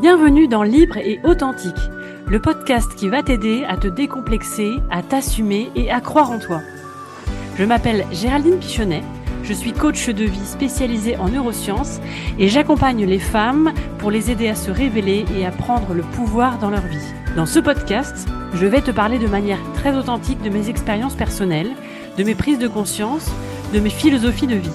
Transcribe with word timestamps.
Bienvenue 0.00 0.48
dans 0.48 0.62
Libre 0.62 0.96
et 0.96 1.20
Authentique, 1.24 1.76
le 2.26 2.40
podcast 2.40 2.94
qui 2.96 3.10
va 3.10 3.22
t'aider 3.22 3.64
à 3.68 3.76
te 3.76 3.86
décomplexer, 3.86 4.76
à 4.90 5.02
t'assumer 5.02 5.70
et 5.76 5.90
à 5.90 6.00
croire 6.00 6.30
en 6.30 6.38
toi. 6.38 6.62
Je 7.58 7.64
m'appelle 7.64 8.06
Géraldine 8.10 8.58
Pichonnet, 8.58 9.02
je 9.42 9.52
suis 9.52 9.74
coach 9.74 10.08
de 10.08 10.24
vie 10.24 10.46
spécialisée 10.46 11.18
en 11.18 11.28
neurosciences 11.28 12.00
et 12.38 12.48
j'accompagne 12.48 13.04
les 13.04 13.18
femmes 13.18 13.74
pour 13.98 14.10
les 14.10 14.30
aider 14.30 14.48
à 14.48 14.54
se 14.54 14.70
révéler 14.70 15.26
et 15.36 15.44
à 15.44 15.50
prendre 15.50 15.92
le 15.92 16.02
pouvoir 16.02 16.58
dans 16.58 16.70
leur 16.70 16.86
vie. 16.86 16.96
Dans 17.36 17.44
ce 17.44 17.58
podcast, 17.58 18.26
je 18.54 18.64
vais 18.64 18.80
te 18.80 18.92
parler 18.92 19.18
de 19.18 19.26
manière 19.26 19.60
très 19.74 19.94
authentique 19.94 20.40
de 20.40 20.48
mes 20.48 20.70
expériences 20.70 21.14
personnelles, 21.14 21.72
de 22.16 22.24
mes 22.24 22.34
prises 22.34 22.58
de 22.58 22.68
conscience, 22.68 23.30
de 23.74 23.80
mes 23.80 23.90
philosophies 23.90 24.46
de 24.46 24.56
vie. 24.56 24.70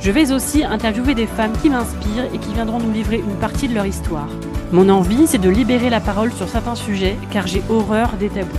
Je 0.00 0.12
vais 0.12 0.30
aussi 0.30 0.62
interviewer 0.62 1.16
des 1.16 1.26
femmes 1.26 1.58
qui 1.60 1.68
m'inspirent 1.68 2.32
et 2.32 2.38
qui 2.38 2.52
viendront 2.52 2.78
nous 2.78 2.92
livrer 2.92 3.16
une 3.16 3.40
partie 3.40 3.66
de 3.66 3.74
leur 3.74 3.86
histoire. 3.86 4.28
Mon 4.70 4.90
envie, 4.90 5.26
c'est 5.26 5.38
de 5.38 5.48
libérer 5.48 5.88
la 5.88 6.00
parole 6.00 6.30
sur 6.30 6.48
certains 6.48 6.74
sujets, 6.74 7.16
car 7.30 7.46
j'ai 7.46 7.62
horreur 7.70 8.12
des 8.18 8.28
tabous. 8.28 8.50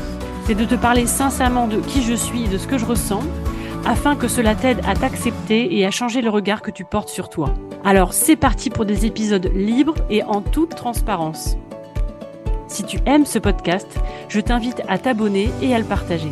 C'est 0.46 0.56
de 0.56 0.66
te 0.66 0.74
parler 0.74 1.06
sincèrement 1.06 1.68
de 1.68 1.78
qui 1.78 2.02
je 2.02 2.16
suis 2.16 2.46
et 2.46 2.48
de 2.48 2.58
ce 2.58 2.66
que 2.66 2.80
je 2.80 2.86
ressens, 2.86 3.22
afin 3.86 4.16
que 4.16 4.28
cela 4.28 4.56
t'aide 4.56 4.82
à 4.88 4.96
t'accepter 4.96 5.78
et 5.78 5.86
à 5.86 5.92
changer 5.92 6.22
le 6.22 6.32
regard 6.32 6.64
que 6.64 6.72
tu 6.72 6.84
portes 6.84 7.10
sur 7.10 7.30
toi. 7.30 7.54
Alors 7.86 8.14
c'est 8.14 8.36
parti 8.36 8.72
pour 8.72 8.86
des 8.86 9.06
épisodes 9.06 9.52
libres 9.54 9.96
et 10.10 10.24
en 10.24 10.42
toute 10.42 10.76
transparence. 10.76 11.58
Si 12.68 12.84
tu 12.84 13.00
aimes 13.06 13.26
ce 13.26 13.38
podcast, 13.38 13.88
je 14.30 14.40
t'invite 14.40 14.82
à 14.88 14.98
t'abonner 14.98 15.50
et 15.62 15.76
à 15.76 15.80
le 15.80 15.86
partager. 15.86 16.32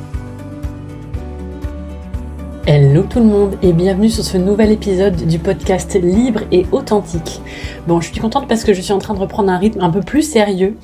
Hello 2.70 3.04
tout 3.04 3.20
le 3.20 3.26
monde 3.26 3.56
et 3.62 3.72
bienvenue 3.72 4.10
sur 4.10 4.26
ce 4.26 4.36
nouvel 4.36 4.74
épisode 4.74 5.16
du 5.16 5.40
podcast 5.40 5.98
libre 6.04 6.42
et 6.52 6.66
authentique. 6.74 7.40
Bon, 7.88 8.02
je 8.02 8.12
suis 8.12 8.20
contente 8.20 8.50
parce 8.50 8.66
que 8.66 8.74
je 8.74 8.82
suis 8.82 8.92
en 8.92 8.98
train 8.98 9.14
de 9.14 9.20
reprendre 9.20 9.50
un 9.50 9.58
rythme 9.58 9.80
un 9.80 9.90
peu 9.90 10.02
plus 10.02 10.22
sérieux 10.22 10.76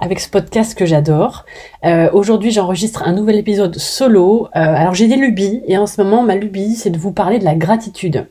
avec 0.00 0.18
ce 0.18 0.28
podcast 0.28 0.76
que 0.76 0.84
j'adore. 0.84 1.44
Euh, 1.84 2.10
Aujourd'hui, 2.12 2.50
j'enregistre 2.50 3.04
un 3.06 3.12
nouvel 3.12 3.36
épisode 3.36 3.78
solo. 3.78 4.48
Euh, 4.56 4.58
alors 4.58 4.94
j'ai 4.94 5.06
des 5.06 5.14
lubies 5.14 5.62
et 5.68 5.78
en 5.78 5.86
ce 5.86 6.02
moment, 6.02 6.24
ma 6.24 6.34
lubie, 6.34 6.74
c'est 6.74 6.90
de 6.90 6.98
vous 6.98 7.12
parler 7.12 7.38
de 7.38 7.44
la 7.44 7.54
gratitude. 7.54 8.26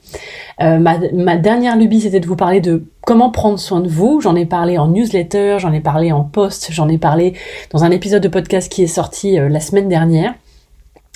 Euh, 0.60 0.78
ma, 0.78 0.98
ma 1.14 1.38
dernière 1.38 1.78
lubie, 1.78 2.02
c'était 2.02 2.20
de 2.20 2.28
vous 2.28 2.36
parler 2.36 2.60
de 2.60 2.88
comment 3.06 3.30
prendre 3.30 3.58
soin 3.58 3.80
de 3.80 3.88
vous. 3.88 4.20
J'en 4.20 4.36
ai 4.36 4.46
parlé 4.46 4.78
en 4.78 4.90
newsletter, 4.90 5.60
j'en 5.60 5.72
ai 5.72 5.80
parlé 5.80 6.12
en 6.12 6.26
post, 6.26 6.74
j'en 6.74 6.90
ai 6.90 6.98
parlé 6.98 7.36
dans 7.72 7.86
un 7.86 7.92
épisode 7.92 8.22
de 8.22 8.28
podcast 8.28 8.70
qui 8.70 8.84
est 8.84 8.88
sorti 8.88 9.38
la 9.38 9.62
semaine 9.62 9.88
dernière. 9.88 10.34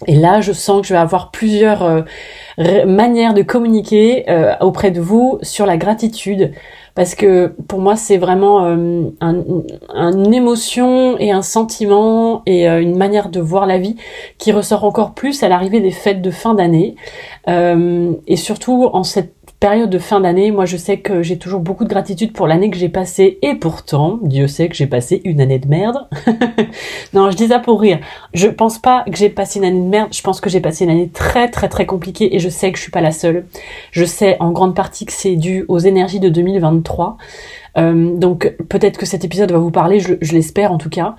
Et 0.08 0.16
là, 0.16 0.42
je 0.42 0.52
sens 0.52 0.82
que 0.82 0.88
je 0.88 0.94
vais 0.94 1.00
avoir 1.00 1.32
plusieurs 1.32 1.84
euh, 1.84 2.86
manières 2.86 3.34
de 3.34 3.42
communiquer 3.42 4.30
euh, 4.30 4.54
auprès 4.62 4.92
de 4.92 5.00
vous 5.00 5.40
sur 5.42 5.66
la 5.66 5.78
gratitude. 5.78 6.54
Parce 6.96 7.16
que 7.16 7.54
pour 7.68 7.80
moi, 7.80 7.96
c'est 7.96 8.18
vraiment 8.18 8.66
euh, 8.66 9.04
une 9.22 10.34
émotion 10.34 11.18
et 11.18 11.32
un 11.32 11.42
sentiment 11.42 12.42
et 12.46 12.68
une 12.68 12.98
manière 12.98 13.30
de 13.30 13.40
voir 13.40 13.66
la 13.66 13.78
vie 13.78 13.96
qui 14.38 14.52
ressort 14.52 14.84
encore 14.84 15.14
plus 15.14 15.42
à 15.42 15.48
l'arrivée 15.48 15.80
des 15.80 15.92
fêtes 15.92 16.22
de 16.22 16.32
fin 16.32 16.54
d'année. 16.54 16.96
et 17.48 18.36
surtout 18.36 18.90
en 18.92 19.04
cette 19.04 19.41
période 19.62 19.92
de 19.92 20.00
fin 20.00 20.20
d'année, 20.20 20.52
moi 20.52 20.66
je 20.66 20.76
sais 20.76 20.98
que 20.98 21.22
j'ai 21.22 21.38
toujours 21.38 21.60
beaucoup 21.60 21.84
de 21.84 21.90
gratitude 21.90 22.34
pour 22.34 22.48
l'année 22.48 22.72
que 22.72 22.78
j'ai 22.78 22.90
passée 22.90 23.38
et 23.44 23.54
pourtant, 23.54 24.18
Dieu 24.24 24.48
sait 24.48 24.68
que 24.68 24.76
j'ai 24.76 24.88
passé 24.88 25.22
une 25.24 25.40
année 25.40 25.60
de 25.60 25.68
merde. 25.68 26.08
non, 27.14 27.30
je 27.30 27.38
dis 27.38 27.48
ça 27.48 27.60
pour 27.60 27.80
rire. 27.80 28.00
Je 28.34 28.48
pense 28.48 28.80
pas 28.80 29.06
que 29.06 29.16
j'ai 29.16 29.30
passé 29.30 29.60
une 29.60 29.66
année 29.66 29.80
de 29.80 29.86
merde, 29.86 30.10
je 30.12 30.22
pense 30.24 30.42
que 30.42 30.50
j'ai 30.50 30.62
passé 30.62 30.84
une 30.84 30.90
année 30.90 31.10
très 31.10 31.48
très 31.48 31.70
très 31.70 31.86
compliquée 31.86 32.36
et 32.36 32.40
je 32.40 32.50
sais 32.50 32.72
que 32.72 32.78
je 32.80 32.82
suis 32.82 32.92
pas 32.92 33.02
la 33.02 33.12
seule. 33.12 33.46
Je 33.92 34.04
sais 34.04 34.36
en 34.40 34.52
grande 34.52 34.76
partie 34.76 35.06
que 35.06 35.14
c'est 35.14 35.36
dû 35.36 35.64
aux 35.68 35.80
énergies 35.80 36.20
de 36.20 36.30
2023. 36.30 37.18
Euh, 37.78 38.16
donc 38.18 38.56
peut-être 38.68 38.98
que 38.98 39.06
cet 39.06 39.24
épisode 39.26 39.52
va 39.52 39.60
vous 39.60 39.72
parler, 39.72 40.00
je, 40.00 40.16
je 40.22 40.34
l'espère 40.34 40.72
en 40.72 40.80
tout 40.80 40.90
cas. 40.90 41.16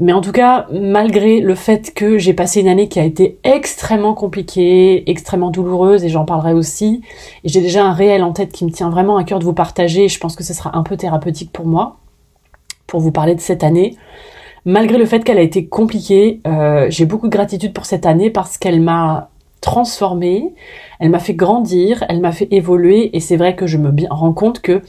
Mais 0.00 0.12
en 0.12 0.20
tout 0.20 0.32
cas, 0.32 0.66
malgré 0.72 1.40
le 1.40 1.54
fait 1.54 1.94
que 1.94 2.18
j'ai 2.18 2.34
passé 2.34 2.60
une 2.60 2.66
année 2.68 2.88
qui 2.88 2.98
a 2.98 3.04
été 3.04 3.38
extrêmement 3.44 4.14
compliquée, 4.14 5.08
extrêmement 5.08 5.50
douloureuse, 5.50 6.04
et 6.04 6.08
j'en 6.08 6.24
parlerai 6.24 6.52
aussi, 6.52 7.02
et 7.44 7.48
j'ai 7.48 7.60
déjà 7.60 7.84
un 7.84 7.92
réel 7.92 8.24
en 8.24 8.32
tête 8.32 8.50
qui 8.50 8.64
me 8.64 8.70
tient 8.70 8.90
vraiment 8.90 9.16
à 9.16 9.24
cœur 9.24 9.38
de 9.38 9.44
vous 9.44 9.52
partager, 9.52 10.08
je 10.08 10.18
pense 10.18 10.34
que 10.34 10.42
ce 10.42 10.52
sera 10.52 10.76
un 10.76 10.82
peu 10.82 10.96
thérapeutique 10.96 11.52
pour 11.52 11.66
moi, 11.66 11.98
pour 12.88 12.98
vous 12.98 13.12
parler 13.12 13.36
de 13.36 13.40
cette 13.40 13.62
année. 13.62 13.96
Malgré 14.64 14.98
le 14.98 15.06
fait 15.06 15.22
qu'elle 15.22 15.38
a 15.38 15.42
été 15.42 15.66
compliquée, 15.66 16.40
euh, 16.46 16.86
j'ai 16.90 17.06
beaucoup 17.06 17.28
de 17.28 17.32
gratitude 17.32 17.72
pour 17.72 17.86
cette 17.86 18.04
année 18.04 18.30
parce 18.30 18.58
qu'elle 18.58 18.80
m'a 18.80 19.30
transformée, 19.60 20.54
elle 20.98 21.10
m'a 21.10 21.20
fait 21.20 21.34
grandir, 21.34 22.04
elle 22.08 22.20
m'a 22.20 22.32
fait 22.32 22.48
évoluer, 22.50 23.16
et 23.16 23.20
c'est 23.20 23.36
vrai 23.36 23.54
que 23.54 23.68
je 23.68 23.78
me 23.78 23.94
rends 24.10 24.32
compte 24.32 24.60
que 24.60 24.82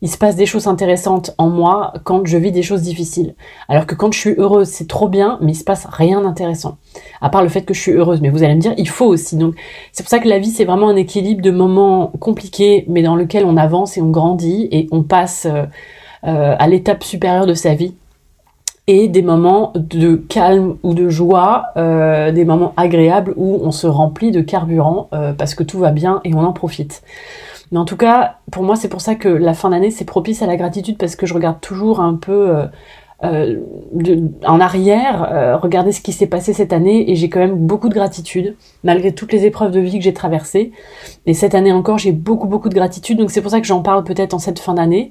il 0.00 0.08
se 0.08 0.16
passe 0.16 0.36
des 0.36 0.46
choses 0.46 0.68
intéressantes 0.68 1.34
en 1.38 1.48
moi 1.48 1.92
quand 2.04 2.24
je 2.24 2.38
vis 2.38 2.52
des 2.52 2.62
choses 2.62 2.82
difficiles. 2.82 3.34
Alors 3.68 3.84
que 3.84 3.96
quand 3.96 4.12
je 4.12 4.18
suis 4.18 4.34
heureuse, 4.38 4.68
c'est 4.68 4.86
trop 4.86 5.08
bien, 5.08 5.38
mais 5.40 5.52
il 5.52 5.56
se 5.56 5.64
passe 5.64 5.86
rien 5.90 6.20
d'intéressant. 6.22 6.78
À 7.20 7.30
part 7.30 7.42
le 7.42 7.48
fait 7.48 7.62
que 7.62 7.74
je 7.74 7.80
suis 7.80 7.92
heureuse. 7.92 8.20
Mais 8.20 8.30
vous 8.30 8.44
allez 8.44 8.54
me 8.54 8.60
dire, 8.60 8.74
il 8.76 8.88
faut 8.88 9.06
aussi. 9.06 9.36
Donc, 9.36 9.54
c'est 9.92 10.04
pour 10.04 10.10
ça 10.10 10.20
que 10.20 10.28
la 10.28 10.38
vie, 10.38 10.50
c'est 10.50 10.64
vraiment 10.64 10.88
un 10.88 10.96
équilibre 10.96 11.42
de 11.42 11.50
moments 11.50 12.12
compliqués, 12.20 12.84
mais 12.88 13.02
dans 13.02 13.16
lequel 13.16 13.44
on 13.44 13.56
avance 13.56 13.96
et 13.96 14.00
on 14.00 14.10
grandit 14.10 14.68
et 14.70 14.86
on 14.92 15.02
passe 15.02 15.46
euh, 15.46 15.64
euh, 16.24 16.54
à 16.56 16.68
l'étape 16.68 17.02
supérieure 17.02 17.46
de 17.46 17.54
sa 17.54 17.74
vie. 17.74 17.94
Et 18.86 19.08
des 19.08 19.20
moments 19.20 19.72
de 19.74 20.14
calme 20.14 20.76
ou 20.82 20.94
de 20.94 21.10
joie, 21.10 21.64
euh, 21.76 22.32
des 22.32 22.46
moments 22.46 22.72
agréables 22.78 23.34
où 23.36 23.60
on 23.62 23.70
se 23.70 23.86
remplit 23.86 24.30
de 24.30 24.40
carburant 24.40 25.10
parce 25.36 25.54
que 25.54 25.62
tout 25.62 25.78
va 25.78 25.90
bien 25.90 26.22
et 26.24 26.32
on 26.32 26.42
en 26.42 26.54
profite. 26.54 27.02
Mais 27.72 27.78
en 27.78 27.84
tout 27.84 27.96
cas, 27.96 28.38
pour 28.50 28.62
moi, 28.62 28.76
c'est 28.76 28.88
pour 28.88 29.00
ça 29.00 29.14
que 29.14 29.28
la 29.28 29.54
fin 29.54 29.70
d'année, 29.70 29.90
c'est 29.90 30.04
propice 30.04 30.42
à 30.42 30.46
la 30.46 30.56
gratitude 30.56 30.96
parce 30.98 31.16
que 31.16 31.26
je 31.26 31.34
regarde 31.34 31.60
toujours 31.60 32.00
un 32.00 32.14
peu 32.14 32.50
euh, 32.50 32.66
euh 33.24 33.60
en 34.46 34.60
arrière, 34.60 35.28
euh, 35.30 35.56
regarder 35.56 35.92
ce 35.92 36.00
qui 36.00 36.12
s'est 36.12 36.26
passé 36.26 36.52
cette 36.52 36.72
année 36.72 37.10
et 37.10 37.16
j'ai 37.16 37.28
quand 37.28 37.40
même 37.40 37.56
beaucoup 37.56 37.88
de 37.88 37.94
gratitude 37.94 38.56
malgré 38.84 39.12
toutes 39.12 39.32
les 39.32 39.44
épreuves 39.44 39.72
de 39.72 39.80
vie 39.80 39.98
que 39.98 40.04
j'ai 40.04 40.14
traversées. 40.14 40.72
Et 41.26 41.34
cette 41.34 41.54
année 41.54 41.72
encore, 41.72 41.98
j'ai 41.98 42.12
beaucoup 42.12 42.46
beaucoup 42.46 42.68
de 42.68 42.74
gratitude. 42.74 43.18
Donc 43.18 43.30
c'est 43.30 43.42
pour 43.42 43.50
ça 43.50 43.60
que 43.60 43.66
j'en 43.66 43.82
parle 43.82 44.04
peut-être 44.04 44.34
en 44.34 44.38
cette 44.38 44.58
fin 44.60 44.74
d'année. 44.74 45.10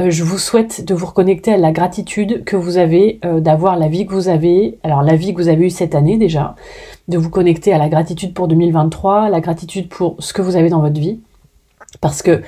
Euh, 0.00 0.10
je 0.10 0.24
vous 0.24 0.38
souhaite 0.38 0.84
de 0.84 0.94
vous 0.94 1.06
reconnecter 1.06 1.52
à 1.52 1.56
la 1.56 1.70
gratitude 1.70 2.42
que 2.44 2.56
vous 2.56 2.78
avez 2.78 3.20
d'avoir 3.22 3.78
la 3.78 3.86
vie 3.86 4.06
que 4.06 4.14
vous 4.14 4.28
avez. 4.28 4.78
Alors 4.82 5.02
la 5.02 5.14
vie 5.14 5.32
que 5.32 5.40
vous 5.40 5.48
avez 5.48 5.66
eue 5.66 5.70
cette 5.70 5.94
année 5.94 6.18
déjà, 6.18 6.56
de 7.06 7.18
vous 7.18 7.30
connecter 7.30 7.72
à 7.72 7.78
la 7.78 7.88
gratitude 7.88 8.34
pour 8.34 8.48
2023, 8.48 9.28
la 9.28 9.40
gratitude 9.40 9.88
pour 9.88 10.16
ce 10.18 10.32
que 10.32 10.42
vous 10.42 10.56
avez 10.56 10.70
dans 10.70 10.80
votre 10.80 10.98
vie 10.98 11.20
parce 12.04 12.20
que 12.20 12.42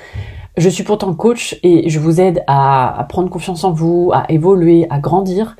je 0.55 0.69
suis 0.69 0.83
pourtant 0.83 1.15
coach 1.15 1.57
et 1.63 1.89
je 1.89 1.99
vous 1.99 2.21
aide 2.21 2.43
à, 2.45 3.07
prendre 3.09 3.27
confiance 3.27 3.63
en 3.63 3.71
vous, 3.71 4.11
à 4.13 4.31
évoluer, 4.31 4.85
à 4.91 4.99
grandir. 4.99 5.57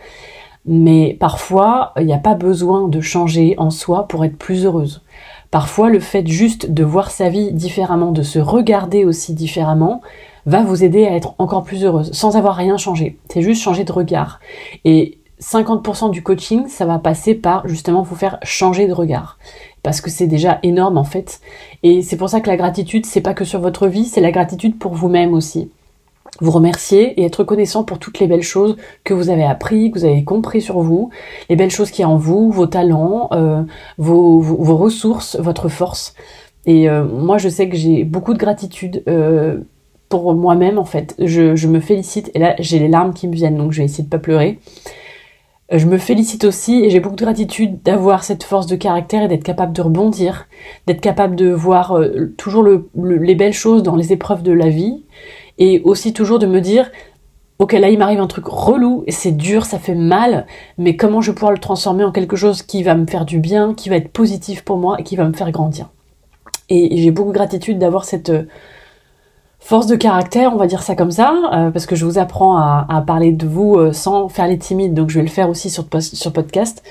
Mais 0.67 1.17
parfois, 1.19 1.93
il 1.99 2.05
n'y 2.05 2.13
a 2.13 2.19
pas 2.19 2.35
besoin 2.35 2.87
de 2.89 3.01
changer 3.01 3.55
en 3.57 3.71
soi 3.71 4.07
pour 4.07 4.23
être 4.23 4.37
plus 4.37 4.65
heureuse. 4.65 5.01
Parfois, 5.49 5.89
le 5.89 5.99
fait 5.99 6.27
juste 6.27 6.71
de 6.71 6.83
voir 6.83 7.09
sa 7.09 7.29
vie 7.29 7.51
différemment, 7.53 8.11
de 8.11 8.21
se 8.21 8.37
regarder 8.37 9.03
aussi 9.03 9.33
différemment, 9.33 10.03
va 10.45 10.61
vous 10.61 10.83
aider 10.83 11.07
à 11.07 11.15
être 11.15 11.33
encore 11.39 11.63
plus 11.63 11.83
heureuse, 11.83 12.11
sans 12.13 12.37
avoir 12.37 12.55
rien 12.55 12.77
changé. 12.77 13.17
C'est 13.31 13.41
juste 13.41 13.63
changer 13.63 13.83
de 13.83 13.91
regard. 13.91 14.39
Et 14.85 15.17
50% 15.41 16.11
du 16.11 16.21
coaching, 16.21 16.67
ça 16.67 16.85
va 16.85 16.99
passer 16.99 17.33
par 17.33 17.67
justement 17.67 18.03
vous 18.03 18.15
faire 18.15 18.37
changer 18.43 18.87
de 18.87 18.93
regard 18.93 19.39
parce 19.87 20.01
que 20.01 20.09
c'est 20.09 20.27
déjà 20.27 20.59
énorme 20.63 20.97
en 20.97 21.05
fait. 21.05 21.39
Et 21.81 22.01
c'est 22.01 22.17
pour 22.17 22.27
ça 22.27 22.41
que 22.41 22.49
la 22.49 22.57
gratitude, 22.57 23.05
c'est 23.05 23.21
pas 23.21 23.33
que 23.33 23.45
sur 23.45 23.61
votre 23.61 23.87
vie, 23.87 24.03
c'est 24.03 24.19
la 24.19 24.31
gratitude 24.31 24.77
pour 24.77 24.93
vous-même 24.93 25.33
aussi. 25.33 25.71
Vous 26.41 26.51
remercier 26.51 27.17
et 27.17 27.23
être 27.23 27.37
reconnaissant 27.37 27.85
pour 27.85 27.97
toutes 27.97 28.19
les 28.19 28.27
belles 28.27 28.43
choses 28.43 28.75
que 29.05 29.13
vous 29.13 29.29
avez 29.29 29.45
appris, 29.45 29.89
que 29.89 29.99
vous 29.99 30.03
avez 30.03 30.25
compris 30.25 30.59
sur 30.59 30.81
vous, 30.81 31.09
les 31.49 31.55
belles 31.55 31.71
choses 31.71 31.89
qui 31.89 32.01
y 32.01 32.03
a 32.03 32.09
en 32.09 32.17
vous, 32.17 32.51
vos 32.51 32.67
talents, 32.67 33.29
euh, 33.31 33.63
vos, 33.97 34.41
ressources, 34.75 35.37
votre 35.39 35.69
force. 35.69 36.15
Et 36.65 36.89
euh, 36.89 37.05
moi, 37.05 37.37
je 37.37 37.47
sais 37.47 37.69
que 37.69 37.77
j'ai 37.77 38.03
beaucoup 38.03 38.33
de 38.33 38.39
gratitude 38.39 39.03
euh, 39.07 39.61
pour 40.09 40.33
moi-même 40.33 40.79
en 40.79 40.83
fait. 40.83 41.15
Je, 41.17 41.65
me 41.65 41.79
félicite 41.79 42.29
et 42.33 42.39
là, 42.39 42.55
j'ai 42.59 42.79
les 42.79 42.89
larmes 42.89 43.13
qui 43.13 43.29
me 43.29 43.33
viennent, 43.33 43.55
donc 43.55 43.71
je 43.71 43.77
vais 43.77 43.85
essayer 43.85 44.03
de 44.03 44.09
pas 44.09 44.19
pleurer. 44.19 44.59
Je 45.69 45.85
me 45.85 45.97
félicite 45.97 46.45
aussi 46.45 46.83
et 46.85 46.89
j'ai 46.89 47.01
beaucoup 47.01 47.17
de 47.17 47.23
gratitude 47.23 47.81
d'avoir 47.83 48.23
cette 48.23 48.43
force 48.43 48.67
de 48.67 48.77
caractère 48.77 49.23
et 49.23 49.27
d'être 49.27 49.43
capable 49.43 49.73
de 49.73 49.81
rebondir, 49.81 50.47
d'être 50.85 51.01
capable 51.01 51.35
de 51.35 51.49
voir 51.49 51.97
euh, 51.97 52.33
toujours 52.37 52.65
les 52.95 53.35
belles 53.35 53.53
choses 53.53 53.83
dans 53.83 53.97
les 53.97 54.13
épreuves 54.13 54.43
de 54.43 54.53
la 54.53 54.69
vie 54.69 55.03
et 55.57 55.81
aussi 55.83 56.13
toujours 56.13 56.39
de 56.39 56.45
me 56.45 56.61
dire 56.61 56.89
ok 57.59 57.73
là 57.73 57.89
il 57.89 57.97
m'arrive 57.97 58.21
un 58.21 58.27
truc 58.27 58.45
relou 58.45 59.03
c'est 59.09 59.35
dur, 59.35 59.65
ça 59.65 59.77
fait 59.77 59.95
mal, 59.95 60.45
mais 60.77 60.95
comment 60.95 61.19
je 61.19 61.31
vais 61.31 61.35
pouvoir 61.35 61.51
le 61.51 61.57
transformer 61.57 62.05
en 62.05 62.13
quelque 62.13 62.37
chose 62.37 62.61
qui 62.63 62.81
va 62.81 62.95
me 62.95 63.05
faire 63.05 63.25
du 63.25 63.39
bien, 63.39 63.73
qui 63.73 63.89
va 63.89 63.97
être 63.97 64.11
positif 64.11 64.63
pour 64.63 64.77
moi 64.77 64.95
et 64.99 65.03
qui 65.03 65.17
va 65.17 65.27
me 65.27 65.33
faire 65.33 65.51
grandir. 65.51 65.89
Et 66.69 66.97
j'ai 66.97 67.11
beaucoup 67.11 67.29
de 67.29 67.33
gratitude 67.35 67.77
d'avoir 67.77 68.05
cette 68.05 68.31
force 69.59 69.87
de 69.87 69.95
caractère, 69.95 70.53
on 70.53 70.57
va 70.57 70.67
dire 70.67 70.81
ça 70.81 70.95
comme 70.95 71.11
ça, 71.11 71.33
euh, 71.53 71.71
parce 71.71 71.85
que 71.85 71.95
je 71.95 72.05
vous 72.05 72.17
apprends 72.17 72.57
à, 72.57 73.03
parler 73.05 73.31
de 73.31 73.45
vous 73.45 73.75
euh, 73.75 73.91
sans 73.91 74.29
faire 74.29 74.47
les 74.47 74.57
timides, 74.57 74.93
donc 74.93 75.09
je 75.09 75.19
vais 75.19 75.25
le 75.25 75.31
faire 75.31 75.49
aussi 75.49 75.69
sur, 75.69 75.85
sur 75.99 76.31
podcast. 76.31 76.83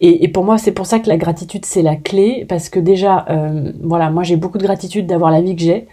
Et, 0.00 0.26
pour 0.28 0.44
moi, 0.44 0.58
c'est 0.58 0.72
pour 0.72 0.86
ça 0.86 0.98
que 0.98 1.08
la 1.08 1.16
gratitude, 1.16 1.64
c'est 1.64 1.82
la 1.82 1.96
clé, 1.96 2.44
parce 2.48 2.68
que 2.68 2.80
déjà, 2.80 3.24
euh, 3.30 3.72
voilà, 3.82 4.10
moi 4.10 4.22
j'ai 4.24 4.36
beaucoup 4.36 4.58
de 4.58 4.64
gratitude 4.64 5.06
d'avoir 5.06 5.30
la 5.30 5.40
vie 5.40 5.54
que 5.54 5.62
j'ai, 5.62 5.86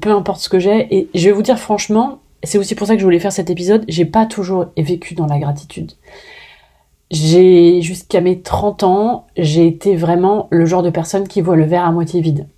peu 0.00 0.10
importe 0.10 0.40
ce 0.40 0.48
que 0.48 0.58
j'ai, 0.58 0.92
et 0.92 1.08
je 1.14 1.26
vais 1.26 1.32
vous 1.32 1.42
dire 1.42 1.56
franchement, 1.56 2.18
c'est 2.42 2.58
aussi 2.58 2.74
pour 2.74 2.88
ça 2.88 2.94
que 2.94 3.00
je 3.00 3.04
voulais 3.04 3.20
faire 3.20 3.30
cet 3.32 3.48
épisode, 3.48 3.84
j'ai 3.86 4.04
pas 4.04 4.26
toujours 4.26 4.66
vécu 4.76 5.14
dans 5.14 5.26
la 5.26 5.38
gratitude. 5.38 5.92
J'ai, 7.12 7.80
jusqu'à 7.80 8.20
mes 8.20 8.40
30 8.40 8.82
ans, 8.82 9.26
j'ai 9.36 9.68
été 9.68 9.94
vraiment 9.94 10.48
le 10.50 10.66
genre 10.66 10.82
de 10.82 10.90
personne 10.90 11.28
qui 11.28 11.40
voit 11.40 11.56
le 11.56 11.64
verre 11.64 11.84
à 11.84 11.92
moitié 11.92 12.20
vide. 12.20 12.48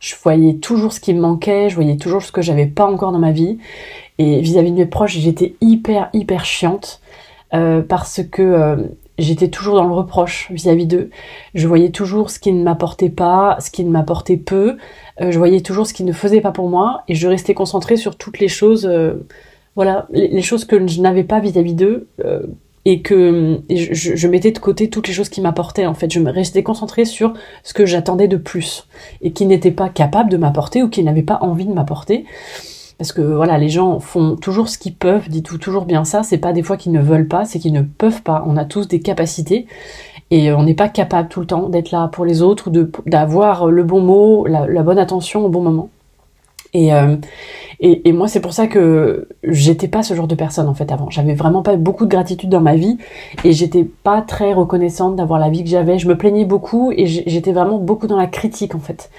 Je 0.00 0.14
voyais 0.22 0.54
toujours 0.54 0.92
ce 0.92 1.00
qui 1.00 1.14
me 1.14 1.20
manquait, 1.20 1.68
je 1.68 1.74
voyais 1.74 1.96
toujours 1.96 2.22
ce 2.22 2.32
que 2.32 2.42
j'avais 2.42 2.66
pas 2.66 2.86
encore 2.86 3.12
dans 3.12 3.18
ma 3.18 3.32
vie. 3.32 3.58
Et 4.18 4.40
vis-à-vis 4.40 4.72
de 4.72 4.76
mes 4.76 4.86
proches, 4.86 5.16
j'étais 5.18 5.54
hyper, 5.60 6.08
hyper 6.12 6.44
chiante. 6.44 7.00
Euh, 7.52 7.82
parce 7.82 8.20
que 8.30 8.42
euh, 8.42 8.76
j'étais 9.18 9.48
toujours 9.48 9.74
dans 9.74 9.84
le 9.84 9.92
reproche 9.92 10.50
vis-à-vis 10.52 10.86
d'eux. 10.86 11.10
Je 11.54 11.66
voyais 11.66 11.90
toujours 11.90 12.30
ce 12.30 12.38
qui 12.38 12.52
ne 12.52 12.62
m'apportait 12.62 13.10
pas, 13.10 13.56
ce 13.60 13.70
qui 13.70 13.84
ne 13.84 13.90
m'apportait 13.90 14.36
peu. 14.36 14.76
Euh, 15.20 15.30
je 15.30 15.38
voyais 15.38 15.60
toujours 15.60 15.86
ce 15.86 15.92
qui 15.92 16.04
ne 16.04 16.12
faisait 16.12 16.40
pas 16.40 16.52
pour 16.52 16.68
moi. 16.68 17.02
Et 17.08 17.14
je 17.14 17.28
restais 17.28 17.54
concentrée 17.54 17.96
sur 17.96 18.16
toutes 18.16 18.38
les 18.38 18.48
choses, 18.48 18.90
voilà, 19.76 20.06
les, 20.12 20.42
choses 20.42 20.64
que 20.64 20.86
je 20.86 21.00
n'avais 21.00 21.24
pas 21.24 21.40
vis-à-vis 21.40 21.74
d'eux 21.74 22.08
et 22.84 23.02
que 23.02 23.60
je, 23.68 24.28
mettais 24.28 24.52
de 24.52 24.58
côté 24.58 24.88
toutes 24.88 25.08
les 25.08 25.14
choses 25.14 25.28
qui 25.28 25.40
m'apportaient 25.40 25.86
en 25.86 25.94
fait. 25.94 26.10
Je 26.10 26.20
me 26.20 26.30
restais 26.30 26.62
concentrée 26.62 27.04
sur 27.04 27.34
ce 27.62 27.74
que 27.74 27.86
j'attendais 27.86 28.28
de 28.28 28.36
plus 28.36 28.86
et 29.20 29.32
qui 29.32 29.46
n'était 29.46 29.70
pas 29.70 29.88
capable 29.88 30.30
de 30.30 30.36
m'apporter 30.36 30.82
ou 30.82 30.88
qui 30.88 31.02
n'avait 31.02 31.22
pas 31.22 31.38
envie 31.42 31.66
de 31.66 31.72
m'apporter. 31.72 32.24
Parce 32.98 33.12
que 33.12 33.22
voilà, 33.22 33.56
les 33.56 33.70
gens 33.70 33.98
font 33.98 34.36
toujours 34.36 34.68
ce 34.68 34.76
qu'ils 34.76 34.94
peuvent, 34.94 35.28
dites-vous 35.28 35.56
toujours 35.56 35.86
bien 35.86 36.04
ça, 36.04 36.22
c'est 36.22 36.38
pas 36.38 36.52
des 36.52 36.62
fois 36.62 36.76
qu'ils 36.76 36.92
ne 36.92 37.00
veulent 37.00 37.28
pas, 37.28 37.46
c'est 37.46 37.58
qu'ils 37.58 37.72
ne 37.72 37.82
peuvent 37.82 38.22
pas. 38.22 38.44
On 38.46 38.56
a 38.58 38.66
tous 38.66 38.88
des 38.88 39.00
capacités 39.00 39.66
et 40.30 40.52
on 40.52 40.62
n'est 40.62 40.74
pas 40.74 40.88
capable 40.88 41.28
tout 41.28 41.40
le 41.40 41.46
temps 41.46 41.68
d'être 41.68 41.92
là 41.92 42.08
pour 42.08 42.24
les 42.26 42.42
autres, 42.42 42.70
d'avoir 43.06 43.70
le 43.70 43.82
bon 43.84 44.00
mot, 44.00 44.46
la 44.46 44.82
bonne 44.82 44.98
attention 44.98 45.44
au 45.46 45.48
bon 45.48 45.62
moment. 45.62 45.90
Et, 46.72 46.94
euh, 46.94 47.16
et, 47.80 48.08
et, 48.08 48.12
moi, 48.12 48.28
c'est 48.28 48.40
pour 48.40 48.52
ça 48.52 48.66
que 48.66 49.28
j'étais 49.42 49.88
pas 49.88 50.02
ce 50.02 50.14
genre 50.14 50.28
de 50.28 50.34
personne 50.34 50.68
en 50.68 50.74
fait 50.74 50.92
avant. 50.92 51.10
J'avais 51.10 51.34
vraiment 51.34 51.62
pas 51.62 51.76
beaucoup 51.76 52.04
de 52.04 52.10
gratitude 52.10 52.48
dans 52.48 52.60
ma 52.60 52.76
vie 52.76 52.98
et 53.44 53.52
j'étais 53.52 53.84
pas 53.84 54.22
très 54.22 54.52
reconnaissante 54.52 55.16
d'avoir 55.16 55.40
la 55.40 55.50
vie 55.50 55.64
que 55.64 55.70
j'avais. 55.70 55.98
Je 55.98 56.06
me 56.06 56.16
plaignais 56.16 56.44
beaucoup 56.44 56.92
et 56.92 57.06
j'étais 57.06 57.52
vraiment 57.52 57.78
beaucoup 57.78 58.06
dans 58.06 58.16
la 58.16 58.26
critique 58.26 58.74
en 58.74 58.80
fait. 58.80 59.10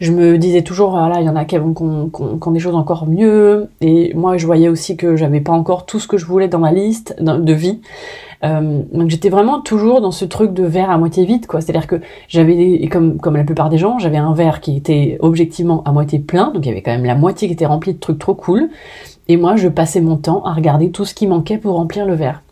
Je 0.00 0.12
me 0.12 0.38
disais 0.38 0.62
toujours 0.62 0.90
voilà, 0.90 1.20
il 1.20 1.26
y 1.26 1.28
en 1.28 1.36
a 1.36 1.44
qui 1.44 1.58
ont, 1.58 1.74
qui 1.74 2.48
ont 2.48 2.50
des 2.50 2.60
choses 2.60 2.74
encore 2.74 3.06
mieux 3.06 3.68
et 3.80 4.12
moi 4.14 4.36
je 4.36 4.46
voyais 4.46 4.68
aussi 4.68 4.96
que 4.96 5.16
j'avais 5.16 5.40
pas 5.40 5.52
encore 5.52 5.86
tout 5.86 6.00
ce 6.00 6.08
que 6.08 6.18
je 6.18 6.26
voulais 6.26 6.48
dans 6.48 6.58
ma 6.58 6.72
liste 6.72 7.16
de 7.20 7.52
vie. 7.52 7.80
Euh, 8.44 8.82
donc 8.92 9.08
j'étais 9.08 9.30
vraiment 9.30 9.60
toujours 9.60 10.00
dans 10.00 10.10
ce 10.10 10.24
truc 10.24 10.52
de 10.52 10.64
verre 10.64 10.90
à 10.90 10.98
moitié 10.98 11.24
vide, 11.24 11.46
quoi. 11.46 11.60
C'est-à-dire 11.60 11.86
que 11.86 12.00
j'avais, 12.28 12.88
comme 12.90 13.18
comme 13.18 13.36
la 13.36 13.44
plupart 13.44 13.70
des 13.70 13.78
gens, 13.78 13.98
j'avais 13.98 14.18
un 14.18 14.34
verre 14.34 14.60
qui 14.60 14.76
était 14.76 15.16
objectivement 15.20 15.82
à 15.84 15.92
moitié 15.92 16.18
plein, 16.18 16.50
donc 16.52 16.66
il 16.66 16.68
y 16.68 16.72
avait 16.72 16.82
quand 16.82 16.92
même 16.92 17.04
la 17.04 17.14
moitié 17.14 17.48
qui 17.48 17.54
était 17.54 17.66
remplie 17.66 17.94
de 17.94 17.98
trucs 17.98 18.18
trop 18.18 18.34
cool. 18.34 18.68
Et 19.28 19.38
moi, 19.38 19.56
je 19.56 19.68
passais 19.68 20.02
mon 20.02 20.16
temps 20.16 20.44
à 20.44 20.52
regarder 20.52 20.90
tout 20.90 21.06
ce 21.06 21.14
qui 21.14 21.26
manquait 21.26 21.56
pour 21.56 21.76
remplir 21.76 22.04
le 22.04 22.14
verre. 22.14 22.42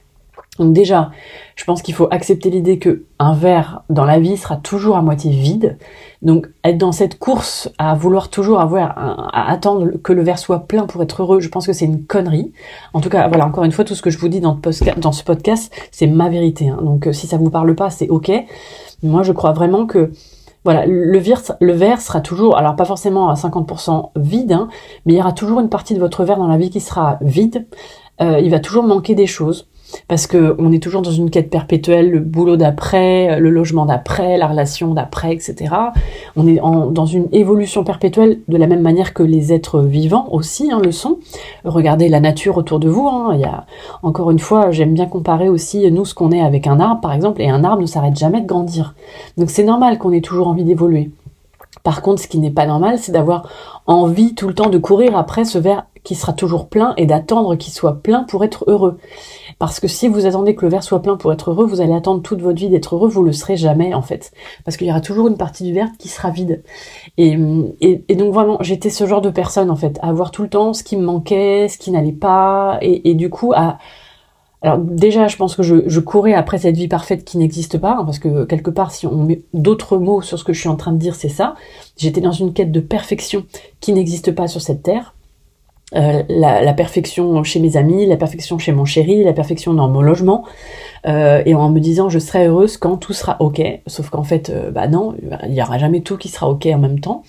Donc 0.58 0.74
déjà, 0.74 1.10
je 1.56 1.64
pense 1.64 1.80
qu'il 1.80 1.94
faut 1.94 2.08
accepter 2.10 2.50
l'idée 2.50 2.78
que 2.78 3.04
un 3.18 3.32
verre 3.32 3.84
dans 3.88 4.04
la 4.04 4.20
vie 4.20 4.36
sera 4.36 4.56
toujours 4.56 4.98
à 4.98 5.02
moitié 5.02 5.30
vide. 5.30 5.78
Donc 6.20 6.46
être 6.62 6.76
dans 6.76 6.92
cette 6.92 7.18
course 7.18 7.70
à 7.78 7.94
vouloir 7.94 8.28
toujours 8.28 8.60
avoir, 8.60 8.90
à 9.32 9.50
attendre 9.50 9.92
que 10.02 10.12
le 10.12 10.22
verre 10.22 10.38
soit 10.38 10.66
plein 10.66 10.86
pour 10.86 11.02
être 11.02 11.22
heureux, 11.22 11.40
je 11.40 11.48
pense 11.48 11.66
que 11.66 11.72
c'est 11.72 11.86
une 11.86 12.04
connerie. 12.04 12.52
En 12.92 13.00
tout 13.00 13.08
cas, 13.08 13.28
voilà, 13.28 13.46
encore 13.46 13.64
une 13.64 13.72
fois, 13.72 13.86
tout 13.86 13.94
ce 13.94 14.02
que 14.02 14.10
je 14.10 14.18
vous 14.18 14.28
dis 14.28 14.40
dans, 14.40 14.60
ce 14.62 15.24
podcast, 15.24 15.74
c'est 15.90 16.06
ma 16.06 16.28
vérité. 16.28 16.68
Hein. 16.68 16.80
Donc 16.82 17.06
euh, 17.06 17.14
si 17.14 17.26
ça 17.26 17.38
vous 17.38 17.48
parle 17.48 17.74
pas, 17.74 17.88
c'est 17.88 18.10
ok. 18.10 18.30
Moi, 19.02 19.22
je 19.22 19.32
crois 19.32 19.52
vraiment 19.52 19.86
que 19.86 20.12
voilà, 20.64 20.84
le 20.86 21.18
verre, 21.18 22.00
sera 22.00 22.20
toujours, 22.20 22.56
alors 22.58 22.76
pas 22.76 22.84
forcément 22.84 23.30
à 23.30 23.34
50% 23.34 24.10
vide, 24.16 24.52
hein, 24.52 24.68
mais 25.06 25.14
il 25.14 25.16
y 25.16 25.20
aura 25.20 25.32
toujours 25.32 25.60
une 25.60 25.70
partie 25.70 25.94
de 25.94 25.98
votre 25.98 26.24
verre 26.24 26.36
dans 26.36 26.46
la 26.46 26.58
vie 26.58 26.70
qui 26.70 26.80
sera 26.80 27.18
vide. 27.22 27.66
Euh, 28.20 28.38
il 28.38 28.50
va 28.50 28.60
toujours 28.60 28.84
manquer 28.84 29.14
des 29.14 29.26
choses 29.26 29.66
parce 30.08 30.26
que 30.26 30.54
on 30.58 30.72
est 30.72 30.82
toujours 30.82 31.02
dans 31.02 31.10
une 31.10 31.30
quête 31.30 31.50
perpétuelle, 31.50 32.10
le 32.10 32.20
boulot 32.20 32.56
d'après, 32.56 33.38
le 33.38 33.50
logement 33.50 33.86
d'après, 33.86 34.36
la 34.36 34.46
relation 34.46 34.94
d'après, 34.94 35.34
etc. 35.34 35.74
On 36.36 36.46
est 36.46 36.60
dans 36.90 37.06
une 37.06 37.28
évolution 37.32 37.84
perpétuelle 37.84 38.40
de 38.48 38.56
la 38.56 38.66
même 38.66 38.82
manière 38.82 39.14
que 39.14 39.22
les 39.22 39.52
êtres 39.52 39.80
vivants 39.80 40.28
aussi 40.30 40.70
hein, 40.72 40.80
le 40.82 40.92
sont. 40.92 41.18
Regardez 41.64 42.08
la 42.08 42.20
nature 42.20 42.56
autour 42.56 42.78
de 42.78 42.88
vous. 42.88 43.08
Hein. 43.08 43.38
Encore 44.02 44.30
une 44.30 44.38
fois, 44.38 44.70
j'aime 44.70 44.94
bien 44.94 45.06
comparer 45.06 45.48
aussi 45.48 45.90
nous 45.90 46.04
ce 46.04 46.14
qu'on 46.14 46.32
est 46.32 46.40
avec 46.40 46.66
un 46.66 46.80
arbre 46.80 47.00
par 47.00 47.12
exemple, 47.12 47.40
et 47.42 47.48
un 47.48 47.64
arbre 47.64 47.82
ne 47.82 47.86
s'arrête 47.86 48.16
jamais 48.16 48.40
de 48.40 48.46
grandir. 48.46 48.94
Donc 49.36 49.50
c'est 49.50 49.64
normal 49.64 49.98
qu'on 49.98 50.12
ait 50.12 50.20
toujours 50.20 50.48
envie 50.48 50.64
d'évoluer. 50.64 51.10
Par 51.82 52.02
contre, 52.02 52.22
ce 52.22 52.28
qui 52.28 52.38
n'est 52.38 52.50
pas 52.50 52.66
normal, 52.66 52.98
c'est 52.98 53.12
d'avoir 53.12 53.48
envie 53.86 54.34
tout 54.34 54.46
le 54.46 54.54
temps 54.54 54.70
de 54.70 54.78
courir 54.78 55.16
après 55.16 55.44
ce 55.44 55.58
verre 55.58 55.86
qui 56.04 56.14
sera 56.14 56.32
toujours 56.32 56.68
plein 56.68 56.94
et 56.96 57.06
d'attendre 57.06 57.56
qu'il 57.56 57.72
soit 57.72 58.02
plein 58.02 58.24
pour 58.24 58.44
être 58.44 58.64
heureux. 58.66 58.98
Parce 59.58 59.80
que 59.80 59.88
si 59.88 60.08
vous 60.08 60.26
attendez 60.26 60.54
que 60.54 60.64
le 60.64 60.70
verre 60.70 60.82
soit 60.82 61.02
plein 61.02 61.16
pour 61.16 61.32
être 61.32 61.50
heureux, 61.50 61.66
vous 61.66 61.80
allez 61.80 61.94
attendre 61.94 62.22
toute 62.22 62.40
votre 62.40 62.58
vie 62.58 62.68
d'être 62.68 62.94
heureux, 62.94 63.08
vous 63.08 63.22
le 63.22 63.32
serez 63.32 63.56
jamais 63.56 63.94
en 63.94 64.02
fait. 64.02 64.32
Parce 64.64 64.76
qu'il 64.76 64.86
y 64.86 64.90
aura 64.90 65.00
toujours 65.00 65.28
une 65.28 65.36
partie 65.36 65.64
du 65.64 65.72
verre 65.72 65.90
qui 65.98 66.08
sera 66.08 66.30
vide. 66.30 66.62
Et, 67.18 67.36
donc 67.36 68.32
vraiment, 68.32 68.58
j'étais 68.60 68.90
ce 68.90 69.06
genre 69.06 69.20
de 69.20 69.30
personne 69.30 69.70
en 69.70 69.76
fait, 69.76 69.98
à 70.02 70.08
avoir 70.08 70.30
tout 70.30 70.42
le 70.42 70.48
temps 70.48 70.72
ce 70.72 70.82
qui 70.82 70.96
me 70.96 71.04
manquait, 71.04 71.68
ce 71.68 71.78
qui 71.78 71.90
n'allait 71.90 72.12
pas, 72.12 72.78
et, 72.80 73.14
du 73.14 73.30
coup 73.30 73.52
à 73.54 73.78
alors 74.64 74.78
déjà, 74.78 75.26
je 75.26 75.36
pense 75.36 75.56
que 75.56 75.64
je, 75.64 75.88
je, 75.88 75.98
courais 75.98 76.34
après 76.34 76.56
cette 76.56 76.76
vie 76.76 76.86
parfaite 76.86 77.24
qui 77.24 77.36
n'existe 77.36 77.78
pas, 77.78 77.96
hein, 77.98 78.04
parce 78.04 78.20
que 78.20 78.44
quelque 78.44 78.70
part, 78.70 78.92
si 78.92 79.08
on 79.08 79.24
met 79.24 79.42
d'autres 79.54 79.98
mots 79.98 80.22
sur 80.22 80.38
ce 80.38 80.44
que 80.44 80.52
je 80.52 80.60
suis 80.60 80.68
en 80.68 80.76
train 80.76 80.92
de 80.92 80.98
dire, 80.98 81.16
c'est 81.16 81.28
ça. 81.28 81.56
J'étais 81.96 82.20
dans 82.20 82.30
une 82.30 82.52
quête 82.52 82.70
de 82.70 82.78
perfection 82.78 83.44
qui 83.80 83.92
n'existe 83.92 84.30
pas 84.30 84.46
sur 84.46 84.60
cette 84.60 84.84
terre. 84.84 85.16
Euh, 85.94 86.22
la, 86.28 86.62
la, 86.62 86.72
perfection 86.72 87.44
chez 87.44 87.60
mes 87.60 87.76
amis, 87.76 88.06
la 88.06 88.16
perfection 88.16 88.58
chez 88.58 88.72
mon 88.72 88.86
chéri, 88.86 89.24
la 89.24 89.34
perfection 89.34 89.74
dans 89.74 89.88
mon 89.88 90.00
logement, 90.00 90.44
euh, 91.06 91.42
et 91.44 91.54
en 91.54 91.68
me 91.68 91.80
disant 91.80 92.08
je 92.08 92.18
serai 92.18 92.46
heureuse 92.46 92.78
quand 92.78 92.96
tout 92.96 93.12
sera 93.12 93.36
ok. 93.40 93.60
Sauf 93.86 94.08
qu'en 94.08 94.22
fait, 94.22 94.50
euh, 94.50 94.70
bah 94.70 94.88
non, 94.88 95.14
il 95.46 95.54
y 95.54 95.60
aura 95.60 95.76
jamais 95.76 96.00
tout 96.00 96.16
qui 96.16 96.28
sera 96.28 96.48
ok 96.48 96.66
en 96.66 96.78
même 96.78 97.00
temps. 97.00 97.24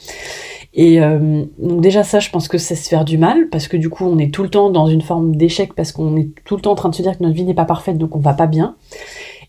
Et 0.74 1.02
euh, 1.02 1.44
donc 1.60 1.82
déjà 1.82 2.04
ça, 2.04 2.20
je 2.20 2.30
pense 2.30 2.48
que 2.48 2.58
c'est 2.58 2.76
se 2.76 2.90
faire 2.90 3.06
du 3.06 3.18
mal 3.18 3.50
parce 3.52 3.68
que 3.68 3.78
du 3.78 3.90
coup 3.90 4.06
on 4.06 4.18
est 4.18 4.34
tout 4.34 4.44
le 4.44 4.50
temps 4.50 4.70
dans 4.72 4.88
une 4.88 5.02
forme 5.02 5.36
d'échec 5.36 5.74
parce 5.74 5.92
qu'on 5.92 6.18
est 6.18 6.30
tout 6.46 6.56
le 6.56 6.62
temps 6.62 6.72
en 6.72 6.76
train 6.76 6.90
de 6.90 6.96
se 6.96 7.02
dire 7.04 7.18
que 7.18 7.24
notre 7.24 7.36
vie 7.36 7.44
n'est 7.44 7.54
pas 7.54 7.66
parfaite 7.66 7.98
donc 7.98 8.16
on 8.16 8.20
va 8.20 8.34
pas 8.34 8.48
bien. 8.48 8.76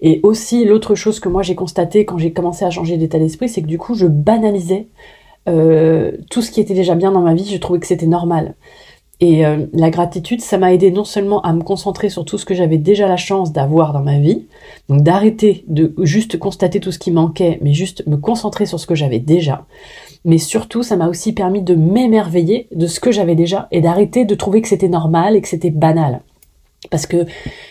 Et 0.02 0.20
aussi 0.22 0.64
l'autre 0.66 0.94
chose 0.94 1.20
que 1.20 1.30
moi 1.30 1.42
j'ai 1.42 1.54
constaté 1.54 2.04
quand 2.04 2.18
j'ai 2.18 2.32
commencé 2.32 2.64
à 2.64 2.70
changer 2.70 2.98
d'état 2.98 3.18
d'esprit, 3.18 3.48
c'est 3.48 3.62
que 3.62 3.66
du 3.66 3.78
coup 3.78 3.94
je 3.94 4.06
banalisais 4.06 4.88
euh, 5.48 6.12
tout 6.30 6.42
ce 6.42 6.50
qui 6.50 6.60
était 6.60 6.74
déjà 6.74 6.94
bien 6.94 7.10
dans 7.10 7.22
ma 7.22 7.32
vie. 7.32 7.50
Je 7.50 7.56
trouvais 7.58 7.80
que 7.80 7.86
c'était 7.86 8.06
normal. 8.06 8.54
Et 9.24 9.46
euh, 9.46 9.64
la 9.72 9.88
gratitude, 9.88 10.42
ça 10.42 10.58
m'a 10.58 10.74
aidé 10.74 10.90
non 10.90 11.04
seulement 11.04 11.40
à 11.40 11.54
me 11.54 11.62
concentrer 11.62 12.10
sur 12.10 12.26
tout 12.26 12.36
ce 12.36 12.44
que 12.44 12.52
j'avais 12.52 12.76
déjà 12.76 13.08
la 13.08 13.16
chance 13.16 13.54
d'avoir 13.54 13.94
dans 13.94 14.02
ma 14.02 14.18
vie, 14.18 14.44
donc 14.90 15.00
d'arrêter 15.02 15.64
de 15.66 15.94
juste 16.02 16.38
constater 16.38 16.78
tout 16.78 16.92
ce 16.92 16.98
qui 16.98 17.10
manquait, 17.10 17.58
mais 17.62 17.72
juste 17.72 18.06
me 18.06 18.18
concentrer 18.18 18.66
sur 18.66 18.78
ce 18.78 18.86
que 18.86 18.94
j'avais 18.94 19.20
déjà 19.20 19.64
mais 20.24 20.38
surtout 20.38 20.82
ça 20.82 20.96
m'a 20.96 21.08
aussi 21.08 21.32
permis 21.32 21.62
de 21.62 21.74
m'émerveiller 21.74 22.68
de 22.74 22.86
ce 22.86 22.98
que 22.98 23.12
j'avais 23.12 23.34
déjà 23.34 23.68
et 23.70 23.80
d'arrêter 23.80 24.24
de 24.24 24.34
trouver 24.34 24.62
que 24.62 24.68
c'était 24.68 24.88
normal 24.88 25.36
et 25.36 25.42
que 25.42 25.48
c'était 25.48 25.70
banal. 25.70 26.22
Parce 26.90 27.06
que 27.06 27.26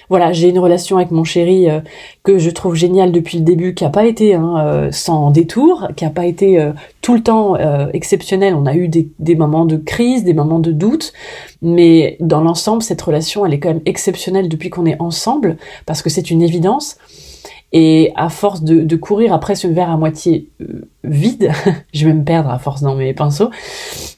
voilà, 0.09 0.31
j'ai 0.31 0.49
une 0.49 0.59
relation 0.59 0.97
avec 0.97 1.11
mon 1.11 1.23
chéri 1.23 1.69
euh, 1.69 1.79
que 2.23 2.37
je 2.37 2.49
trouve 2.49 2.75
géniale 2.75 3.11
depuis 3.11 3.37
le 3.37 3.43
début, 3.43 3.73
qui 3.73 3.85
a 3.85 3.89
pas 3.89 4.05
été 4.05 4.35
hein, 4.35 4.55
euh, 4.59 4.91
sans 4.91 5.31
détour, 5.31 5.87
qui 5.95 6.05
a 6.05 6.09
pas 6.09 6.25
été 6.25 6.59
euh, 6.59 6.71
tout 7.01 7.15
le 7.15 7.23
temps 7.23 7.55
exceptionnel. 7.93 8.55
On 8.55 8.65
a 8.65 8.75
eu 8.75 8.87
des, 8.87 9.09
des, 9.19 9.35
moments 9.35 9.65
de 9.65 9.77
crise, 9.77 10.23
des 10.23 10.33
moments 10.33 10.59
de 10.59 10.71
doute, 10.71 11.13
mais 11.61 12.17
dans 12.19 12.41
l'ensemble, 12.41 12.81
cette 12.81 13.01
relation, 13.01 13.45
elle 13.45 13.53
est 13.53 13.59
quand 13.59 13.69
même 13.69 13.81
exceptionnelle 13.85 14.49
depuis 14.49 14.69
qu'on 14.69 14.85
est 14.85 14.99
ensemble, 15.01 15.57
parce 15.85 16.01
que 16.01 16.09
c'est 16.09 16.31
une 16.31 16.41
évidence. 16.41 16.97
Et 17.75 18.11
à 18.15 18.29
force 18.29 18.61
de, 18.63 18.95
courir 18.95 19.33
après 19.33 19.55
ce 19.55 19.67
verre 19.67 19.89
à 19.89 19.97
moitié 19.97 20.49
euh, 20.61 20.87
vide, 21.03 21.51
je 21.93 22.05
vais 22.05 22.13
me 22.13 22.23
perdre 22.23 22.51
à 22.51 22.59
force 22.59 22.81
dans 22.83 22.93
mes 22.93 23.15
pinceaux, 23.15 23.49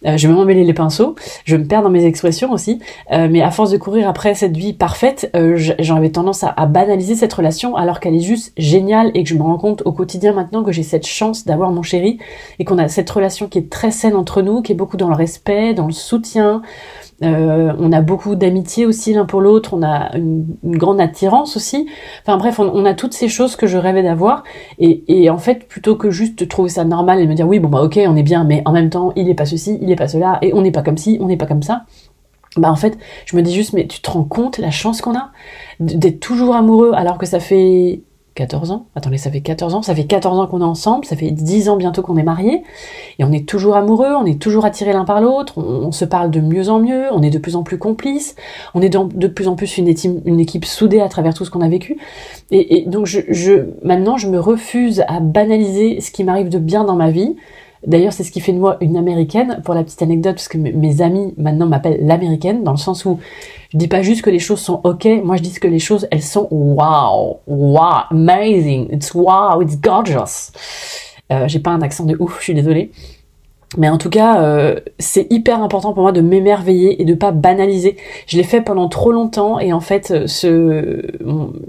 euh, 0.06 0.18
je 0.18 0.28
vais 0.28 0.34
m'emmêler 0.34 0.66
les 0.66 0.74
pinceaux, 0.74 1.16
je 1.46 1.56
vais 1.56 1.64
me 1.64 1.68
perdre 1.68 1.86
dans 1.86 1.92
mes 1.92 2.04
expressions 2.04 2.52
aussi, 2.52 2.80
euh, 3.14 3.30
mais 3.32 3.42
à 3.42 3.52
force 3.52 3.72
de 3.72 3.78
courir 3.78 4.10
après 4.10 4.36
cette 4.36 4.58
vie 4.58 4.74
parfaite, 4.74 5.32
j'en 5.80 5.96
avais 5.96 6.10
tendance 6.10 6.44
à, 6.44 6.66
banaliser 6.66 7.16
cette 7.16 7.32
relation 7.32 7.78
alors 7.78 8.02
qu'elle 8.02 8.16
est 8.16 8.20
juste 8.20 8.52
géniale 8.58 9.12
et 9.14 9.24
que 9.24 9.30
je 9.30 9.36
me 9.36 9.44
rends 9.44 9.58
compte 9.58 9.84
au 9.86 9.94
quotidien 9.94 10.34
maintenant 10.34 10.62
que 10.62 10.74
j'ai 10.74 10.84
cette 10.84 11.08
chance 11.08 11.46
d'avoir 11.46 11.72
mon 11.72 11.82
chéri 11.82 12.20
et 12.60 12.66
qu'on 12.66 12.78
a 12.78 12.90
cette 12.90 13.10
relation 13.10 13.48
qui 13.48 13.60
est 13.60 13.70
très 13.70 13.92
saine 13.92 14.16
entre 14.16 14.42
nous, 14.42 14.62
qui 14.62 14.74
est 14.74 14.76
beaucoup 14.76 14.98
dans 14.98 15.08
le 15.08 15.16
respect, 15.16 15.74
dans 15.74 15.88
le 15.88 15.94
soutien, 15.94 16.62
on 17.22 17.92
a 17.92 18.02
beaucoup 18.02 18.36
d'amitié 18.36 18.86
aussi 18.86 19.14
l'un 19.14 19.26
pour 19.26 19.42
l'autre, 19.42 19.74
on 19.74 19.84
a 19.84 20.16
une, 20.18 20.46
grande 20.64 21.00
attirance 21.00 21.56
aussi. 21.56 21.88
Enfin 22.24 22.38
bref, 22.38 22.60
on, 22.60 22.86
a 22.86 22.94
toutes 22.94 23.14
ces 23.14 23.30
choses 23.30 23.45
que 23.56 23.68
je 23.68 23.78
rêvais 23.78 24.02
d'avoir. 24.02 24.44
Et, 24.80 25.30
en 25.30 25.38
fait, 25.38 25.68
plutôt 25.68 25.96
que 25.96 26.10
juste 26.10 26.48
trouver 26.48 26.70
ça 26.70 26.84
normal 26.84 27.20
et 27.20 27.28
me 27.28 27.36
dire 27.36 27.48
oui, 27.48 27.60
bon 27.60 27.70
bah 27.70 27.84
ok, 27.84 28.00
on 28.08 28.16
est 28.16 28.24
bien, 28.24 28.44
mais 28.44 28.64
en 28.66 28.72
même 28.72 28.90
temps, 28.90 29.14
il 29.16 29.30
est 29.30 29.36
pas 29.36 29.46
ceci, 29.46 29.78
il 29.82 29.92
est 29.92 29.96
pas 29.96 30.08
cela, 30.08 30.40
et 30.42 30.54
on 30.54 30.62
n'est 30.62 30.72
pas 30.72 30.82
comme 30.82 30.98
ci, 30.98 31.18
on 31.22 31.28
n'est 31.28 31.38
pas 31.38 31.46
comme 31.46 31.64
ça. 31.64 31.86
Bah 32.58 32.72
en 32.72 32.76
fait, 32.76 32.98
je 33.26 33.36
me 33.36 33.42
dis 33.42 33.54
juste, 33.54 33.74
mais 33.74 33.86
tu 33.86 34.00
te 34.02 34.10
rends 34.10 34.24
compte 34.24 34.58
la 34.58 34.72
chance 34.72 35.02
qu'on 35.02 35.16
a 35.16 35.32
d'être 35.80 36.20
toujours 36.20 36.56
amoureux 36.56 36.94
alors 36.96 37.18
que 37.18 37.26
ça 37.26 37.40
fait 37.40 38.02
14 38.36 38.72
ans. 38.72 38.88
Attendez, 38.96 39.18
ça 39.18 39.32
fait 39.32 39.40
14 39.40 39.76
ans. 39.76 39.82
Ça 39.82 39.96
fait 39.96 40.04
14 40.04 40.40
ans 40.40 40.48
qu'on 40.48 40.60
est 40.60 40.66
ensemble. 40.66 41.06
Ça 41.06 41.16
fait 41.16 41.32
10 41.32 41.70
ans 41.70 41.78
bientôt 41.78 42.02
qu'on 42.02 42.18
est 42.18 42.24
mariés. 42.24 42.64
Et 43.18 43.24
on 43.24 43.32
est 43.32 43.48
toujours 43.48 43.78
amoureux. 43.78 44.14
On 44.14 44.26
est 44.26 44.42
toujours 44.42 44.66
attirés 44.66 44.92
l'un 44.92 45.06
par 45.06 45.22
l'autre. 45.22 45.58
On, 45.58 45.94
se 45.94 46.04
parle 46.04 46.32
de 46.32 46.42
mieux 46.42 46.70
en 46.70 46.80
mieux. 46.80 47.06
On 47.14 47.22
est 47.22 47.30
de 47.30 47.38
plus 47.38 47.56
en 47.56 47.64
plus 47.64 47.78
complices. 47.78 48.36
On 48.74 48.82
est 48.82 48.90
de, 48.90 49.28
plus 49.28 49.48
en 49.48 49.56
plus 49.56 49.78
une, 49.78 49.88
équipe, 49.88 50.66
soudée 50.66 51.00
à 51.00 51.08
travers 51.08 51.34
tout 51.34 51.46
ce 51.46 51.50
qu'on 51.50 51.62
a 51.62 51.70
vécu. 51.70 51.98
Et, 52.52 52.84
donc, 52.88 53.06
je, 53.06 53.22
je, 53.30 53.70
maintenant, 53.84 54.18
je 54.18 54.28
me 54.28 54.40
refuse 54.40 55.04
à 55.08 55.22
banaliser 55.22 56.02
ce 56.02 56.12
qui 56.12 56.26
m'arrive 56.26 56.50
de 56.50 56.60
bien 56.60 56.84
dans 56.84 56.96
ma 56.96 57.12
vie. 57.12 57.38
D'ailleurs, 57.88 58.14
c'est 58.14 58.24
ce 58.24 58.32
qui 58.32 58.42
fait 58.42 58.54
de 58.54 58.60
moi 58.60 58.78
une 58.82 58.98
américaine, 58.98 59.62
pour 59.64 59.74
la 59.74 59.84
petite 59.84 60.02
anecdote, 60.02 60.36
parce 60.36 60.48
que 60.48 60.58
mes 60.58 61.02
amis 61.02 61.34
maintenant 61.38 61.68
m'appellent 61.68 62.00
l'américaine, 62.02 62.64
dans 62.64 62.72
le 62.72 62.78
sens 62.78 63.06
où 63.06 63.20
je 63.72 63.78
dis 63.78 63.88
pas 63.88 64.02
juste 64.02 64.22
que 64.22 64.30
les 64.30 64.40
choses 64.40 64.60
sont 64.60 64.82
ok, 64.84 65.08
moi 65.24 65.38
je 65.38 65.42
dis 65.42 65.54
que 65.54 65.68
les 65.68 65.80
choses, 65.80 66.08
elles 66.12 66.22
sont 66.22 66.48
wow, 66.52 67.40
wow, 67.48 68.06
amazing, 68.12 68.88
it's 68.92 69.14
wow, 69.14 69.62
it's 69.62 69.80
gorgeous. 69.80 70.52
Euh, 71.32 71.48
j'ai 71.48 71.60
pas 71.60 71.72
un 71.72 71.82
accent 71.82 72.06
de 72.06 72.16
ouf, 72.20 72.38
je 72.40 72.44
suis 72.44 72.54
désolée. 72.54 72.92
Mais 73.78 73.90
en 73.90 73.98
tout 73.98 74.10
cas, 74.10 74.42
euh, 74.42 74.80
c'est 75.00 75.28
hyper 75.32 75.62
important 75.62 75.94
pour 75.94 76.04
moi 76.04 76.12
de 76.12 76.22
m'émerveiller 76.22 77.02
et 77.02 77.06
de 77.06 77.14
pas 77.14 77.32
banaliser. 77.32 77.98
Je 78.28 78.38
l'ai 78.38 78.44
fait 78.44 78.62
pendant 78.62 78.88
trop 78.88 79.12
longtemps 79.12 79.60
et 79.60 79.74
en 79.74 79.80
fait, 79.80 80.12
euh, 80.12 80.28
ce, 80.28 81.02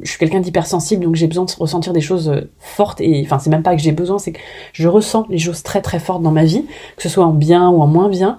je 0.03 0.09
suis 0.09 0.19
quelqu'un 0.19 0.41
d'hypersensible 0.41 1.05
donc 1.05 1.17
j'ai 1.17 1.27
besoin 1.27 1.45
de 1.45 1.53
ressentir 1.59 1.93
des 1.93 2.01
choses 2.01 2.29
euh, 2.29 2.49
fortes 2.59 3.01
et 3.01 3.23
enfin 3.25 3.39
c'est 3.39 3.51
même 3.51 3.63
pas 3.63 3.75
que 3.75 3.83
j'ai 3.83 3.93
besoin, 3.93 4.19
c'est 4.19 4.33
que 4.33 4.41
je 4.73 4.89
ressens 4.89 5.27
les 5.31 5.39
choses 5.39 5.63
très 5.63 5.81
très 5.81 5.99
fortes 5.99 6.23
dans 6.23 6.31
ma 6.31 6.45
vie, 6.45 6.65
que 6.97 7.03
ce 7.03 7.09
soit 7.09 7.25
en 7.25 7.33
bien 7.33 7.69
ou 7.71 7.83
en 7.83 7.87
moins 7.87 8.09
bien. 8.09 8.37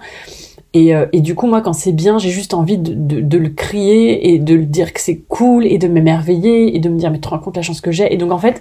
Et, 0.74 0.94
euh, 0.94 1.06
et, 1.12 1.20
du 1.20 1.34
coup, 1.34 1.46
moi, 1.46 1.62
quand 1.62 1.72
c'est 1.72 1.92
bien, 1.92 2.18
j'ai 2.18 2.28
juste 2.28 2.52
envie 2.52 2.76
de, 2.76 2.92
de, 2.92 3.20
de, 3.20 3.38
le 3.38 3.48
crier 3.48 4.34
et 4.34 4.38
de 4.38 4.54
le 4.54 4.66
dire 4.66 4.92
que 4.92 5.00
c'est 5.00 5.22
cool 5.28 5.66
et 5.66 5.78
de 5.78 5.88
m'émerveiller 5.88 6.76
et 6.76 6.78
de 6.78 6.90
me 6.90 6.98
dire, 6.98 7.10
mais 7.10 7.16
tu 7.16 7.22
te 7.22 7.28
rends 7.28 7.38
compte 7.38 7.56
la 7.56 7.62
chance 7.62 7.80
que 7.80 7.90
j'ai. 7.90 8.12
Et 8.12 8.18
donc, 8.18 8.32
en 8.32 8.38
fait, 8.38 8.60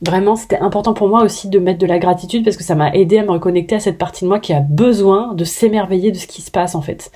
vraiment, 0.00 0.36
c'était 0.36 0.58
important 0.58 0.94
pour 0.94 1.08
moi 1.08 1.24
aussi 1.24 1.48
de 1.48 1.58
mettre 1.58 1.80
de 1.80 1.86
la 1.86 1.98
gratitude 1.98 2.44
parce 2.44 2.56
que 2.56 2.62
ça 2.62 2.76
m'a 2.76 2.94
aidé 2.94 3.18
à 3.18 3.24
me 3.24 3.30
reconnecter 3.30 3.74
à 3.74 3.80
cette 3.80 3.98
partie 3.98 4.24
de 4.24 4.28
moi 4.28 4.38
qui 4.38 4.52
a 4.52 4.60
besoin 4.60 5.34
de 5.34 5.44
s'émerveiller 5.44 6.12
de 6.12 6.16
ce 6.16 6.28
qui 6.28 6.42
se 6.42 6.52
passe, 6.52 6.76
en 6.76 6.80
fait. 6.80 7.10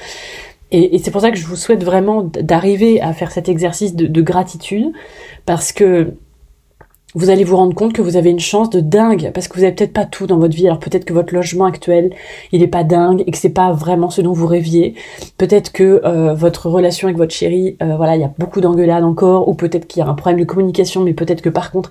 Et, 0.72 0.96
et 0.96 0.98
c'est 0.98 1.12
pour 1.12 1.20
ça 1.20 1.30
que 1.30 1.36
je 1.36 1.46
vous 1.46 1.56
souhaite 1.56 1.84
vraiment 1.84 2.22
d'arriver 2.24 3.00
à 3.00 3.12
faire 3.12 3.30
cet 3.30 3.48
exercice 3.48 3.94
de, 3.94 4.06
de 4.08 4.22
gratitude 4.22 4.92
parce 5.46 5.70
que 5.70 6.14
vous 7.14 7.30
allez 7.30 7.44
vous 7.44 7.56
rendre 7.56 7.74
compte 7.74 7.92
que 7.92 8.02
vous 8.02 8.16
avez 8.16 8.30
une 8.30 8.40
chance 8.40 8.70
de 8.70 8.80
dingue 8.80 9.30
parce 9.34 9.48
que 9.48 9.58
vous 9.58 9.64
avez 9.64 9.74
peut-être 9.74 9.92
pas 9.92 10.04
tout 10.04 10.26
dans 10.26 10.38
votre 10.38 10.54
vie. 10.54 10.66
Alors 10.66 10.78
peut-être 10.78 11.04
que 11.04 11.12
votre 11.12 11.34
logement 11.34 11.66
actuel, 11.66 12.12
il 12.52 12.62
est 12.62 12.68
pas 12.68 12.84
dingue 12.84 13.22
et 13.26 13.30
que 13.30 13.38
c'est 13.38 13.50
pas 13.50 13.72
vraiment 13.72 14.10
ce 14.10 14.22
dont 14.22 14.32
vous 14.32 14.46
rêviez. 14.46 14.94
Peut-être 15.36 15.72
que 15.72 16.00
euh, 16.04 16.34
votre 16.34 16.68
relation 16.68 17.08
avec 17.08 17.18
votre 17.18 17.34
chéri, 17.34 17.76
euh, 17.82 17.96
voilà, 17.96 18.16
il 18.16 18.22
y 18.22 18.24
a 18.24 18.32
beaucoup 18.38 18.60
d'engueulades 18.60 19.04
encore 19.04 19.48
ou 19.48 19.54
peut-être 19.54 19.86
qu'il 19.86 20.00
y 20.00 20.02
a 20.02 20.08
un 20.08 20.14
problème 20.14 20.40
de 20.40 20.44
communication 20.44 21.02
mais 21.02 21.12
peut-être 21.12 21.42
que 21.42 21.50
par 21.50 21.70
contre, 21.70 21.90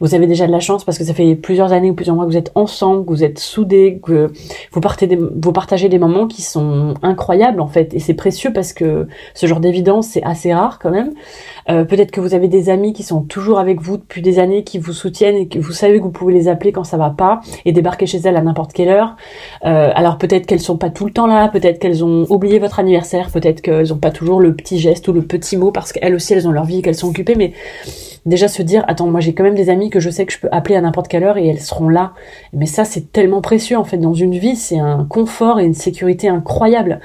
vous 0.00 0.14
avez 0.14 0.26
déjà 0.26 0.46
de 0.46 0.52
la 0.52 0.60
chance 0.60 0.84
parce 0.84 0.98
que 0.98 1.04
ça 1.04 1.14
fait 1.14 1.34
plusieurs 1.34 1.72
années 1.72 1.90
ou 1.90 1.94
plusieurs 1.94 2.16
mois 2.16 2.24
que 2.26 2.30
vous 2.30 2.36
êtes 2.36 2.52
ensemble, 2.54 3.04
que 3.04 3.10
vous 3.10 3.24
êtes 3.24 3.38
soudés, 3.38 4.00
que 4.02 4.32
vous 4.72 4.80
partez 4.80 5.08
vous 5.16 5.52
partagez 5.52 5.88
des 5.88 5.98
moments 5.98 6.26
qui 6.28 6.42
sont 6.42 6.94
incroyables 7.02 7.60
en 7.60 7.66
fait 7.66 7.92
et 7.94 7.98
c'est 7.98 8.14
précieux 8.14 8.52
parce 8.52 8.72
que 8.72 9.08
ce 9.34 9.46
genre 9.46 9.60
d'évidence, 9.60 10.08
c'est 10.08 10.22
assez 10.22 10.54
rare 10.54 10.78
quand 10.78 10.90
même. 10.90 11.12
Euh, 11.68 11.84
peut-être 11.84 12.10
que 12.10 12.20
vous 12.20 12.34
avez 12.34 12.48
des 12.48 12.70
amis 12.70 12.92
qui 12.92 13.02
sont 13.02 13.22
toujours 13.22 13.58
avec 13.58 13.80
vous 13.80 13.96
depuis 13.96 14.22
des 14.22 14.38
années 14.38 14.59
qui 14.64 14.78
vous 14.78 14.92
soutiennent 14.92 15.36
et 15.36 15.48
que 15.48 15.58
vous 15.58 15.72
savez 15.72 15.98
que 15.98 16.02
vous 16.02 16.10
pouvez 16.10 16.34
les 16.34 16.48
appeler 16.48 16.72
quand 16.72 16.84
ça 16.84 16.96
va 16.96 17.10
pas 17.10 17.40
et 17.64 17.72
débarquer 17.72 18.06
chez 18.06 18.18
elles 18.18 18.36
à 18.36 18.40
n'importe 18.40 18.72
quelle 18.72 18.88
heure. 18.88 19.16
Euh, 19.64 19.90
alors 19.94 20.18
peut-être 20.18 20.46
qu'elles 20.46 20.60
sont 20.60 20.76
pas 20.76 20.90
tout 20.90 21.06
le 21.06 21.12
temps 21.12 21.26
là, 21.26 21.48
peut-être 21.48 21.78
qu'elles 21.78 22.04
ont 22.04 22.26
oublié 22.30 22.58
votre 22.58 22.78
anniversaire, 22.80 23.30
peut-être 23.30 23.60
qu'elles 23.60 23.92
ont 23.92 23.98
pas 23.98 24.10
toujours 24.10 24.40
le 24.40 24.54
petit 24.54 24.78
geste 24.78 25.08
ou 25.08 25.12
le 25.12 25.22
petit 25.22 25.56
mot 25.56 25.70
parce 25.70 25.92
qu'elles 25.92 26.14
aussi 26.14 26.34
elles 26.34 26.48
ont 26.48 26.52
leur 26.52 26.64
vie 26.64 26.78
et 26.78 26.82
qu'elles 26.82 26.94
sont 26.94 27.08
occupées, 27.08 27.34
mais 27.36 27.52
déjà 28.26 28.48
se 28.48 28.62
dire 28.62 28.84
attends 28.88 29.06
moi 29.06 29.20
j'ai 29.20 29.32
quand 29.34 29.44
même 29.44 29.54
des 29.54 29.70
amis 29.70 29.90
que 29.90 30.00
je 30.00 30.10
sais 30.10 30.26
que 30.26 30.32
je 30.32 30.38
peux 30.38 30.48
appeler 30.52 30.76
à 30.76 30.80
n'importe 30.80 31.08
quelle 31.08 31.24
heure 31.24 31.38
et 31.38 31.46
elles 31.46 31.60
seront 31.60 31.88
là 31.88 32.12
mais 32.52 32.66
ça 32.66 32.84
c'est 32.84 33.12
tellement 33.12 33.40
précieux 33.40 33.78
en 33.78 33.84
fait 33.84 33.98
dans 33.98 34.14
une 34.14 34.36
vie 34.36 34.56
c'est 34.56 34.78
un 34.78 35.04
confort 35.08 35.60
et 35.60 35.64
une 35.64 35.74
sécurité 35.74 36.28
incroyable 36.28 37.00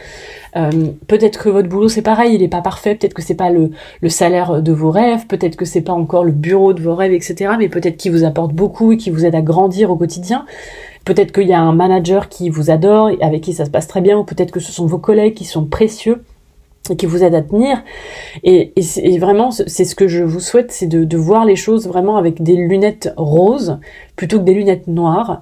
euh, 0.56 0.70
peut-être 1.08 1.44
que 1.44 1.50
votre 1.50 1.68
boulot 1.68 1.90
c'est 1.90 2.02
pareil, 2.02 2.36
il 2.36 2.42
est 2.42 2.48
pas 2.48 2.62
parfait, 2.62 2.96
peut-être 2.96 3.14
que 3.14 3.22
c'est 3.22 3.36
pas 3.36 3.50
le, 3.50 3.72
le, 4.02 4.10
salaire 4.10 4.62
de 4.62 4.72
vos 4.72 4.90
rêves, 4.90 5.28
peut-être 5.28 5.58
que 5.58 5.66
c'est 5.66 5.82
pas 5.82 5.92
encore 5.92 6.24
le 6.24 6.32
bureau 6.32 6.74
de 6.74 6.82
vos 6.82 6.96
rêves, 6.96 7.12
etc. 7.12 7.56
Mais 7.60 7.68
peut-être 7.68 7.98
qu'il 7.98 8.14
vous 8.14 8.24
apporte 8.24 8.54
beaucoup 8.54 8.94
et 8.94 8.98
qui 8.98 9.10
vous 9.10 9.26
aide 9.26 9.36
à 9.36 9.42
grandir 9.42 9.92
au 9.92 9.98
quotidien. 9.98 10.46
Peut-être 11.04 11.34
qu'il 11.34 11.48
y 11.48 11.54
a 11.54 11.60
un 11.60 11.74
manager 11.74 12.30
qui 12.30 12.50
vous 12.50 12.72
adore 12.72 13.10
et 13.10 13.18
avec 13.22 13.42
qui 13.42 13.54
ça 13.54 13.66
se 13.66 13.70
passe 13.70 13.88
très 13.88 14.02
bien, 14.02 14.18
ou 14.18 14.24
peut-être 14.24 14.52
que 14.52 14.60
ce 14.60 14.72
sont 14.72 14.86
vos 14.86 14.98
collègues 14.98 15.34
qui 15.34 15.46
sont 15.46 15.66
précieux 15.66 16.24
et 16.90 16.96
qui 16.96 17.06
vous 17.06 17.24
aident 17.24 17.36
à 17.36 17.42
tenir. 17.42 17.84
Et, 18.44 18.74
vraiment, 19.20 19.52
c'est 19.52 19.86
ce 19.86 19.96
que 19.96 20.08
je 20.08 20.24
vous 20.24 20.40
souhaite, 20.40 20.72
c'est 20.72 20.88
de, 20.88 21.18
voir 21.18 21.46
les 21.46 21.56
choses 21.56 21.88
vraiment 21.88 22.18
avec 22.18 22.44
des 22.44 22.56
lunettes 22.56 23.14
roses 23.18 23.80
plutôt 24.16 24.40
que 24.40 24.44
des 24.44 24.54
lunettes 24.54 24.88
noires. 24.88 25.40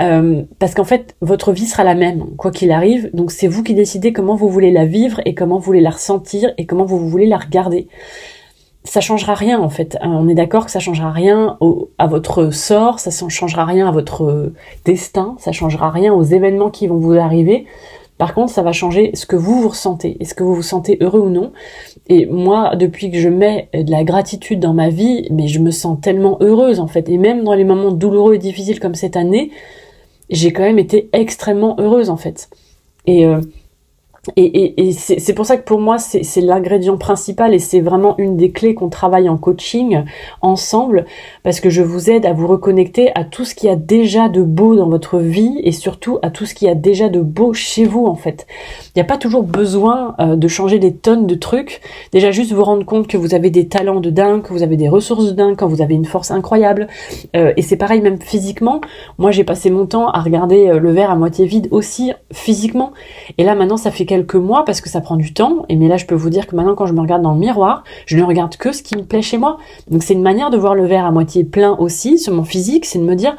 Euh, 0.00 0.42
parce 0.58 0.74
qu'en 0.74 0.84
fait, 0.84 1.14
votre 1.20 1.52
vie 1.52 1.66
sera 1.66 1.84
la 1.84 1.94
même, 1.94 2.34
quoi 2.36 2.50
qu'il 2.50 2.72
arrive. 2.72 3.10
Donc 3.14 3.30
c'est 3.30 3.46
vous 3.46 3.62
qui 3.62 3.74
décidez 3.74 4.12
comment 4.12 4.34
vous 4.34 4.48
voulez 4.48 4.72
la 4.72 4.84
vivre 4.84 5.20
et 5.24 5.34
comment 5.34 5.58
vous 5.58 5.64
voulez 5.64 5.80
la 5.80 5.90
ressentir 5.90 6.52
et 6.58 6.66
comment 6.66 6.84
vous 6.84 7.08
voulez 7.08 7.26
la 7.26 7.38
regarder. 7.38 7.88
Ça 8.82 9.00
changera 9.00 9.34
rien 9.34 9.60
en 9.60 9.70
fait. 9.70 9.96
Euh, 10.02 10.06
on 10.06 10.28
est 10.28 10.34
d'accord 10.34 10.66
que 10.66 10.70
ça 10.70 10.80
changera 10.80 11.10
rien 11.10 11.58
à 11.98 12.06
votre 12.06 12.50
sort, 12.50 12.98
ça 12.98 13.10
changera 13.28 13.64
rien 13.64 13.88
à 13.88 13.92
votre 13.92 14.52
destin, 14.84 15.36
ça 15.38 15.52
changera 15.52 15.90
rien 15.90 16.12
aux 16.12 16.24
événements 16.24 16.70
qui 16.70 16.86
vont 16.86 16.98
vous 16.98 17.14
arriver. 17.14 17.66
Par 18.18 18.32
contre, 18.32 18.52
ça 18.52 18.62
va 18.62 18.72
changer 18.72 19.10
ce 19.14 19.26
que 19.26 19.34
vous 19.34 19.60
vous 19.62 19.68
ressentez. 19.68 20.16
Est-ce 20.20 20.34
que 20.34 20.44
vous 20.44 20.54
vous 20.54 20.62
sentez 20.62 20.98
heureux 21.00 21.20
ou 21.20 21.30
non? 21.30 21.52
Et 22.08 22.26
moi, 22.26 22.76
depuis 22.76 23.10
que 23.10 23.18
je 23.18 23.28
mets 23.28 23.68
de 23.74 23.90
la 23.90 24.04
gratitude 24.04 24.60
dans 24.60 24.74
ma 24.74 24.88
vie, 24.88 25.26
mais 25.30 25.48
je 25.48 25.58
me 25.58 25.72
sens 25.72 25.98
tellement 26.00 26.38
heureuse 26.40 26.78
en 26.78 26.86
fait. 26.86 27.08
Et 27.08 27.18
même 27.18 27.42
dans 27.42 27.54
les 27.54 27.64
moments 27.64 27.90
douloureux 27.90 28.34
et 28.34 28.38
difficiles 28.38 28.78
comme 28.78 28.94
cette 28.94 29.16
année, 29.16 29.50
j'ai 30.30 30.52
quand 30.52 30.62
même 30.62 30.78
été 30.78 31.08
extrêmement 31.12 31.76
heureuse 31.80 32.08
en 32.08 32.16
fait. 32.16 32.48
Et 33.06 33.26
euh, 33.26 33.40
et, 34.36 34.92
c'est 34.92 35.34
pour 35.34 35.46
ça 35.46 35.56
que 35.56 35.64
pour 35.64 35.80
moi, 35.80 35.98
c'est 35.98 36.40
l'ingrédient 36.40 36.96
principal 36.96 37.52
et 37.54 37.58
c'est 37.58 37.80
vraiment 37.80 38.16
une 38.18 38.36
des 38.36 38.50
clés 38.50 38.74
qu'on 38.74 38.88
travaille 38.88 39.28
en 39.28 39.36
coaching 39.36 40.04
ensemble 40.40 41.04
parce 41.42 41.60
que 41.60 41.70
je 41.70 41.82
vous 41.82 42.10
aide 42.10 42.24
à 42.24 42.32
vous 42.32 42.46
reconnecter 42.46 43.10
à 43.14 43.24
tout 43.24 43.44
ce 43.44 43.54
qui 43.54 43.68
a 43.68 43.76
déjà 43.76 44.28
de 44.28 44.42
beau 44.42 44.76
dans 44.76 44.88
votre 44.88 45.18
vie 45.18 45.60
et 45.62 45.72
surtout 45.72 46.18
à 46.22 46.30
tout 46.30 46.46
ce 46.46 46.54
qui 46.54 46.68
a 46.68 46.74
déjà 46.74 47.08
de 47.08 47.20
beau 47.20 47.52
chez 47.52 47.84
vous 47.84 48.06
en 48.06 48.14
fait. 48.14 48.46
Il 48.88 48.98
n'y 48.98 49.02
a 49.02 49.04
pas 49.04 49.18
toujours 49.18 49.42
besoin 49.42 50.14
euh, 50.20 50.36
de 50.36 50.48
changer 50.48 50.78
des 50.78 50.94
tonnes 50.94 51.26
de 51.26 51.34
trucs. 51.34 51.80
Déjà 52.12 52.30
juste 52.30 52.52
vous 52.52 52.64
rendre 52.64 52.86
compte 52.86 53.06
que 53.06 53.16
vous 53.16 53.34
avez 53.34 53.50
des 53.50 53.68
talents 53.68 54.00
de 54.00 54.10
dingue, 54.10 54.42
que 54.42 54.52
vous 54.52 54.62
avez 54.62 54.76
des 54.76 54.88
ressources 54.88 55.26
de 55.26 55.32
dingue, 55.32 55.56
quand 55.56 55.66
vous 55.66 55.82
avez 55.82 55.94
une 55.94 56.04
force 56.04 56.30
incroyable. 56.30 56.88
Euh, 57.36 57.52
et 57.56 57.62
c'est 57.62 57.76
pareil 57.76 58.00
même 58.00 58.20
physiquement. 58.20 58.80
Moi 59.18 59.30
j'ai 59.30 59.44
passé 59.44 59.70
mon 59.70 59.86
temps 59.86 60.08
à 60.08 60.20
regarder 60.20 60.68
euh, 60.68 60.78
le 60.78 60.92
verre 60.92 61.10
à 61.10 61.16
moitié 61.16 61.46
vide 61.46 61.68
aussi 61.70 62.12
physiquement. 62.32 62.92
Et 63.36 63.44
là 63.44 63.54
maintenant 63.54 63.76
ça 63.76 63.90
fait 63.90 64.06
quelques 64.14 64.36
mois 64.36 64.64
parce 64.64 64.80
que 64.80 64.88
ça 64.88 65.00
prend 65.00 65.16
du 65.16 65.34
temps. 65.34 65.64
Et 65.68 65.74
mais 65.74 65.88
là, 65.88 65.96
je 65.96 66.06
peux 66.06 66.14
vous 66.14 66.30
dire 66.30 66.46
que 66.46 66.54
maintenant, 66.54 66.76
quand 66.76 66.86
je 66.86 66.92
me 66.92 67.00
regarde 67.00 67.22
dans 67.22 67.32
le 67.32 67.38
miroir, 67.38 67.82
je 68.06 68.16
ne 68.16 68.22
regarde 68.22 68.56
que 68.56 68.70
ce 68.70 68.80
qui 68.80 68.96
me 68.96 69.02
plaît 69.02 69.22
chez 69.22 69.38
moi. 69.38 69.58
Donc 69.90 70.04
c'est 70.04 70.14
une 70.14 70.22
manière 70.22 70.50
de 70.50 70.56
voir 70.56 70.76
le 70.76 70.86
verre 70.86 71.04
à 71.04 71.10
moitié 71.10 71.42
plein 71.42 71.76
aussi 71.78 72.16
sur 72.16 72.32
mon 72.32 72.44
physique, 72.44 72.84
c'est 72.84 73.00
de 73.00 73.04
me 73.04 73.16
dire, 73.16 73.34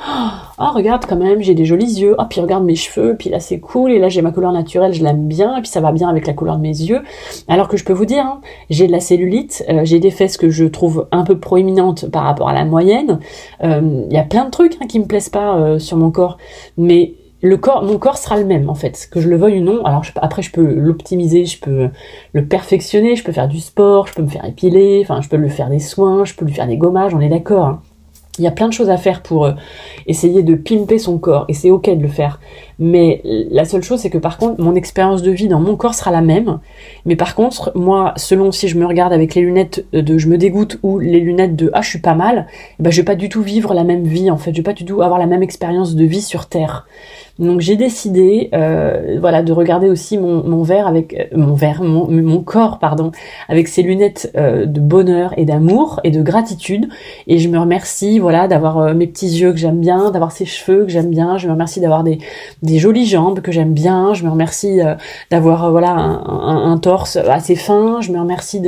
oh 0.60 0.72
regarde 0.74 1.06
quand 1.06 1.16
même, 1.16 1.42
j'ai 1.42 1.54
des 1.54 1.64
jolis 1.64 2.02
yeux. 2.02 2.16
Oh 2.20 2.24
puis 2.30 2.42
regarde 2.42 2.66
mes 2.66 2.76
cheveux, 2.76 3.16
puis 3.18 3.30
là 3.30 3.40
c'est 3.40 3.60
cool. 3.60 3.92
Et 3.92 4.00
là 4.00 4.10
j'ai 4.10 4.22
ma 4.22 4.32
couleur 4.32 4.52
naturelle, 4.52 4.94
je 4.94 5.02
l'aime 5.02 5.30
bien. 5.30 5.56
Et 5.56 5.62
puis 5.62 5.70
ça 5.70 5.80
va 5.80 5.94
bien 5.94 6.10
avec 6.10 6.28
la 6.28 6.34
couleur 6.34 6.58
de 6.58 6.62
mes 6.62 6.68
yeux. 6.82 7.04
Alors 7.48 7.70
que 7.70 7.78
je 7.78 7.86
peux 7.86 7.94
vous 7.94 8.06
dire, 8.06 8.26
hein, 8.26 8.42
j'ai 8.70 8.88
de 8.88 8.92
la 8.92 9.00
cellulite, 9.00 9.64
euh, 9.70 9.86
j'ai 9.86 10.00
des 10.00 10.12
fesses 10.12 10.36
que 10.36 10.50
je 10.50 10.66
trouve 10.66 11.08
un 11.14 11.24
peu 11.24 11.38
proéminentes 11.40 12.12
par 12.12 12.24
rapport 12.24 12.50
à 12.50 12.54
la 12.54 12.66
moyenne. 12.66 13.20
Euh, 13.64 14.04
il 14.10 14.14
y 14.14 14.20
a 14.20 14.24
plein 14.24 14.44
de 14.44 14.52
trucs 14.52 14.76
hein, 14.82 14.88
qui 14.88 15.00
me 15.00 15.06
plaisent 15.06 15.30
pas 15.30 15.56
euh, 15.56 15.80
sur 15.80 15.96
mon 15.96 16.12
corps, 16.12 16.38
mais 16.78 17.14
mon 17.44 17.98
corps 17.98 18.18
sera 18.18 18.38
le 18.38 18.46
même 18.46 18.70
en 18.70 18.76
fait, 18.76 19.08
que 19.12 19.20
je 19.20 19.30
le 19.30 19.38
veuille 19.38 19.60
ou 19.60 19.64
non. 19.64 19.86
Alors 19.86 20.04
après, 20.22 20.42
je 20.42 20.52
peux 20.52 20.64
l'optimiser, 20.64 21.46
je 21.46 21.60
peux 21.60 21.90
le 22.34 22.46
perfectionner, 22.46 23.16
je 23.16 23.24
peux 23.24 23.32
faire 23.32 23.48
du 23.48 23.60
sport, 23.60 24.08
je 24.08 24.14
peux 24.14 24.24
me 24.24 24.28
faire 24.28 24.46
épiler, 24.46 25.02
enfin, 25.04 25.22
je 25.22 25.30
peux 25.30 25.38
lui 25.38 25.50
faire 25.50 25.70
des 25.70 25.80
soins, 25.80 26.26
je 26.26 26.34
peux 26.34 26.46
lui 26.46 26.54
faire 26.54 26.68
des 26.68 26.78
gommages, 26.78 27.14
on 27.14 27.22
est 27.22 27.30
d'accord. 27.30 27.66
Hein. 27.66 27.82
Il 28.38 28.44
y 28.44 28.48
a 28.48 28.52
plein 28.52 28.68
de 28.68 28.74
choses 28.74 28.90
à 28.90 28.98
faire 28.98 29.22
pour 29.22 29.46
euh, 29.46 29.54
essayer 30.08 30.44
de 30.44 30.56
pimper 30.56 31.00
son 31.00 31.18
corps 31.18 31.46
et 31.48 31.54
c'est 31.54 31.72
ok 31.72 31.90
de 31.90 32.02
le 32.02 32.10
faire. 32.10 32.40
Mais 32.80 33.22
la 33.24 33.66
seule 33.66 33.84
chose 33.84 34.00
c'est 34.00 34.10
que 34.10 34.18
par 34.18 34.38
contre 34.38 34.62
mon 34.62 34.76
expérience 34.76 35.22
de 35.22 35.32
vie 35.32 35.48
dans 35.48 35.60
mon 35.60 35.76
corps 35.76 35.96
sera 35.96 36.12
la 36.12 36.22
même. 36.22 36.60
Mais 37.06 37.16
par 37.16 37.36
contre 37.36 37.72
moi 37.76 38.14
selon 38.16 38.52
si 38.52 38.68
je 38.68 38.78
me 38.78 38.86
regarde 38.86 39.14
avec 39.14 39.36
les 39.36 39.42
lunettes 39.42 39.86
de 39.94 40.18
je 40.18 40.28
me 40.28 40.38
dégoûte 40.38 40.80
ou 40.84 41.00
les 41.00 41.20
lunettes 41.20 41.56
de 41.56 41.70
ah 41.74 41.82
je 41.82 41.90
suis 41.90 42.00
pas 42.00 42.16
mal, 42.16 42.48
eh 42.80 42.84
ben 42.84 42.92
je 42.92 42.98
vais 42.98 43.06
pas 43.06 43.16
du 43.16 43.30
tout 43.30 43.42
vivre 43.42 43.74
la 43.74 43.84
même 43.84 44.04
vie 44.04 44.30
en 44.32 44.38
fait. 44.38 44.52
Je 44.52 44.58
vais 44.58 44.64
pas 44.64 44.74
du 44.74 44.86
tout 44.86 45.02
avoir 45.02 45.20
la 45.20 45.26
même 45.28 45.44
expérience 45.44 45.96
de 45.96 46.06
vie 46.06 46.22
sur 46.22 46.48
Terre. 46.48 46.86
Donc 47.38 47.60
j'ai 47.60 47.76
décidé, 47.76 48.50
euh, 48.54 49.18
voilà, 49.20 49.44
de 49.44 49.52
regarder 49.52 49.90
aussi 49.90 50.18
mon, 50.18 50.64
verre 50.64 50.88
avec 50.88 51.14
euh, 51.14 51.38
mon 51.38 51.54
verre, 51.54 51.84
mon, 51.84 52.42
corps, 52.42 52.80
pardon, 52.80 53.12
avec 53.50 53.68
ses 53.68 53.82
lunettes 53.82 54.32
euh, 54.38 54.66
de 54.66 54.80
bonheur 54.80 55.34
et 55.36 55.44
d'amour 55.44 56.00
et 56.06 56.12
de 56.12 56.22
gratitude. 56.22 56.88
Et 57.28 57.38
je 57.38 57.50
me 57.50 57.60
remercie, 57.60 58.20
voilà, 58.20 58.48
d'avoir 58.48 58.96
mes 58.96 59.08
petits 59.08 59.28
yeux 59.28 59.52
que 59.52 59.58
j'aime 59.58 59.82
bien, 59.82 60.12
d'avoir 60.12 60.32
ces 60.32 60.46
cheveux 60.46 60.86
que 60.86 60.92
j'aime 60.92 61.10
bien. 61.10 61.38
Je 61.38 61.48
me 61.48 61.52
remercie 61.52 61.82
d'avoir 61.82 62.04
des, 62.04 62.20
des 62.66 62.80
jolies 62.80 63.06
jambes 63.06 63.42
que 63.42 63.52
j'aime 63.52 63.74
bien. 63.74 64.14
Je 64.14 64.24
me 64.24 64.30
remercie 64.30 64.82
euh, 64.82 64.96
d'avoir 65.32 65.72
voilà 65.72 65.92
un, 65.92 66.78
torse 66.78 67.16
assez 67.16 67.56
fin. 67.56 68.02
Je 68.02 68.12
me 68.12 68.20
remercie 68.20 68.62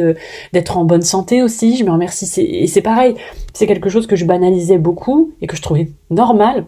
d'être 0.54 0.78
en 0.78 0.86
bonne 0.86 1.02
santé 1.02 1.42
aussi. 1.42 1.78
Je 1.78 1.84
me 1.84 1.92
remercie 1.92 2.42
et 2.42 2.68
c'est 2.68 2.82
pareil. 2.82 3.16
C'est 3.54 3.68
quelque 3.68 3.90
chose 3.90 4.08
que 4.08 4.16
je 4.16 4.26
banalisais 4.26 4.78
beaucoup 4.78 5.34
et 5.42 5.48
que 5.48 5.56
je 5.56 5.62
trouvais 5.62 5.90
normal 6.10 6.66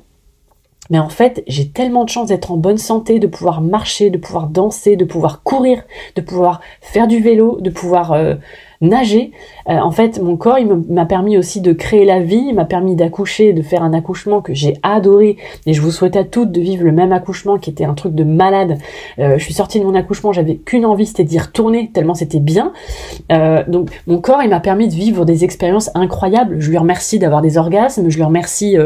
mais 0.89 1.00
en 1.00 1.09
fait, 1.09 1.43
j'ai 1.48 1.69
tellement 1.69 2.03
de 2.03 2.09
chance 2.09 2.29
d'être 2.29 2.51
en 2.51 2.57
bonne 2.57 2.77
santé, 2.77 3.19
de 3.19 3.27
pouvoir 3.27 3.62
marcher, 3.62 4.09
de 4.09 4.17
pouvoir 4.17 4.48
danser, 4.48 4.95
de 4.95 5.05
pouvoir 5.05 5.43
courir, 5.43 5.83
de 6.15 6.21
pouvoir 6.21 6.62
faire 6.81 7.07
du 7.07 7.19
vélo, 7.19 7.59
de 7.62 7.69
pouvoir 7.69 8.13
euh, 8.13 8.36
nager. 8.81 9.31
Euh, 9.69 9.77
en 9.77 9.91
fait, 9.91 10.21
mon 10.21 10.38
corps, 10.38 10.57
il 10.57 10.67
m'a 10.67 11.05
permis 11.05 11.38
aussi 11.38 11.59
de 11.62 11.74
créer 11.74 12.05
la 12.05 12.19
vie, 12.19 12.45
il 12.50 12.55
m'a 12.55 12.65
permis 12.65 12.95
d'accoucher, 12.95 13.51
de 13.53 13.62
faire 13.62 13.83
un 13.83 13.93
accouchement 13.93 14.41
que 14.41 14.53
j'ai 14.53 14.77
adoré. 14.83 15.38
Et 15.65 15.74
je 15.74 15.81
vous 15.81 15.91
souhaite 15.91 16.15
à 16.15 16.24
toutes 16.24 16.51
de 16.51 16.62
vivre 16.62 16.86
le 16.86 16.91
même 16.91 17.12
accouchement 17.12 17.57
qui 17.57 17.69
était 17.69 17.83
un 17.83 17.93
truc 17.93 18.15
de 18.15 18.24
malade. 18.24 18.77
Euh, 19.19 19.38
je 19.38 19.43
suis 19.43 19.53
sortie 19.53 19.79
de 19.79 19.86
mon 19.86 19.95
accouchement, 19.95 20.31
j'avais 20.31 20.55
qu'une 20.55 20.86
envie, 20.86 21.05
c'était 21.05 21.24
d'y 21.24 21.39
retourner 21.39 21.91
tellement 21.93 22.13
c'était 22.13 22.39
bien. 22.39 22.71
Euh, 23.31 23.63
donc, 23.67 23.89
mon 24.07 24.19
corps, 24.19 24.41
il 24.43 24.50
m'a 24.50 24.59
permis 24.62 24.88
de 24.88 24.93
vivre 24.93 25.25
des 25.25 25.43
expériences 25.43 25.91
incroyables. 25.93 26.59
Je 26.59 26.69
lui 26.69 26.77
remercie 26.77 27.19
d'avoir 27.19 27.41
des 27.41 27.57
orgasmes, 27.57 28.09
je 28.09 28.15
lui 28.15 28.24
remercie 28.24 28.77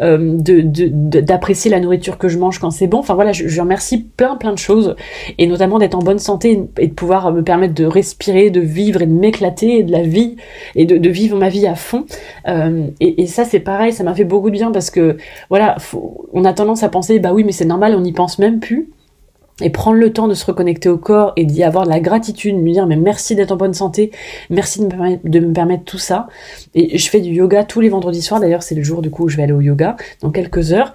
de 0.00 1.16
d'apprécier 1.20 1.70
la 1.70 1.80
nourriture 1.80 2.18
que 2.18 2.28
je 2.28 2.38
mange 2.38 2.58
quand 2.58 2.70
c'est 2.70 2.86
bon. 2.86 2.98
Enfin 2.98 3.14
voilà, 3.14 3.32
je, 3.32 3.48
je 3.48 3.60
remercie 3.60 3.98
plein 3.98 4.36
plein 4.36 4.52
de 4.52 4.58
choses 4.58 4.96
et 5.38 5.46
notamment 5.46 5.78
d'être 5.78 5.94
en 5.94 6.00
bonne 6.00 6.18
santé 6.18 6.64
et 6.78 6.88
de 6.88 6.92
pouvoir 6.92 7.32
me 7.32 7.42
permettre 7.42 7.74
de 7.74 7.84
respirer, 7.84 8.50
de 8.50 8.60
vivre 8.60 9.02
et 9.02 9.06
de 9.06 9.12
m'éclater 9.12 9.35
et 9.42 9.82
de 9.82 9.92
la 9.92 10.02
vie 10.02 10.36
et 10.74 10.84
de, 10.84 11.08
vivre 11.08 11.38
ma 11.38 11.48
vie 11.48 11.66
à 11.66 11.74
fond. 11.74 12.04
Euh, 12.48 12.88
et, 13.00 13.26
ça, 13.26 13.44
c'est 13.44 13.60
pareil, 13.60 13.92
ça 13.92 14.04
m'a 14.04 14.14
fait 14.14 14.24
beaucoup 14.24 14.50
de 14.50 14.54
bien 14.56 14.72
parce 14.72 14.90
que 14.90 15.16
voilà, 15.50 15.76
on 16.32 16.44
a 16.44 16.52
tendance 16.52 16.82
à 16.82 16.88
penser 16.88 17.18
bah 17.18 17.32
oui, 17.32 17.44
mais 17.44 17.52
c'est 17.52 17.64
normal, 17.64 17.94
on 17.94 18.00
n'y 18.00 18.12
pense 18.12 18.38
même 18.38 18.60
plus. 18.60 18.90
Et 19.62 19.70
prendre 19.70 19.96
le 19.96 20.12
temps 20.12 20.28
de 20.28 20.34
se 20.34 20.44
reconnecter 20.44 20.90
au 20.90 20.98
corps 20.98 21.32
et 21.36 21.46
d'y 21.46 21.62
avoir 21.64 21.84
de 21.84 21.88
la 21.88 21.98
gratitude, 21.98 22.56
me 22.56 22.72
dire 22.72 22.86
mais 22.86 22.96
merci 22.96 23.34
d'être 23.34 23.52
en 23.52 23.56
bonne 23.56 23.72
santé, 23.72 24.10
merci 24.50 24.80
de 24.80 24.84
me, 24.84 24.90
permettre, 24.90 25.22
de 25.26 25.40
me 25.40 25.52
permettre 25.54 25.84
tout 25.84 25.98
ça. 25.98 26.28
Et 26.74 26.98
je 26.98 27.08
fais 27.08 27.20
du 27.20 27.30
yoga 27.30 27.64
tous 27.64 27.80
les 27.80 27.88
vendredis 27.88 28.20
soirs, 28.20 28.38
d'ailleurs 28.38 28.62
c'est 28.62 28.74
le 28.74 28.82
jour 28.82 29.00
du 29.00 29.08
coup 29.10 29.24
où 29.24 29.28
je 29.28 29.38
vais 29.38 29.44
aller 29.44 29.54
au 29.54 29.62
yoga 29.62 29.96
dans 30.20 30.30
quelques 30.30 30.74
heures. 30.74 30.92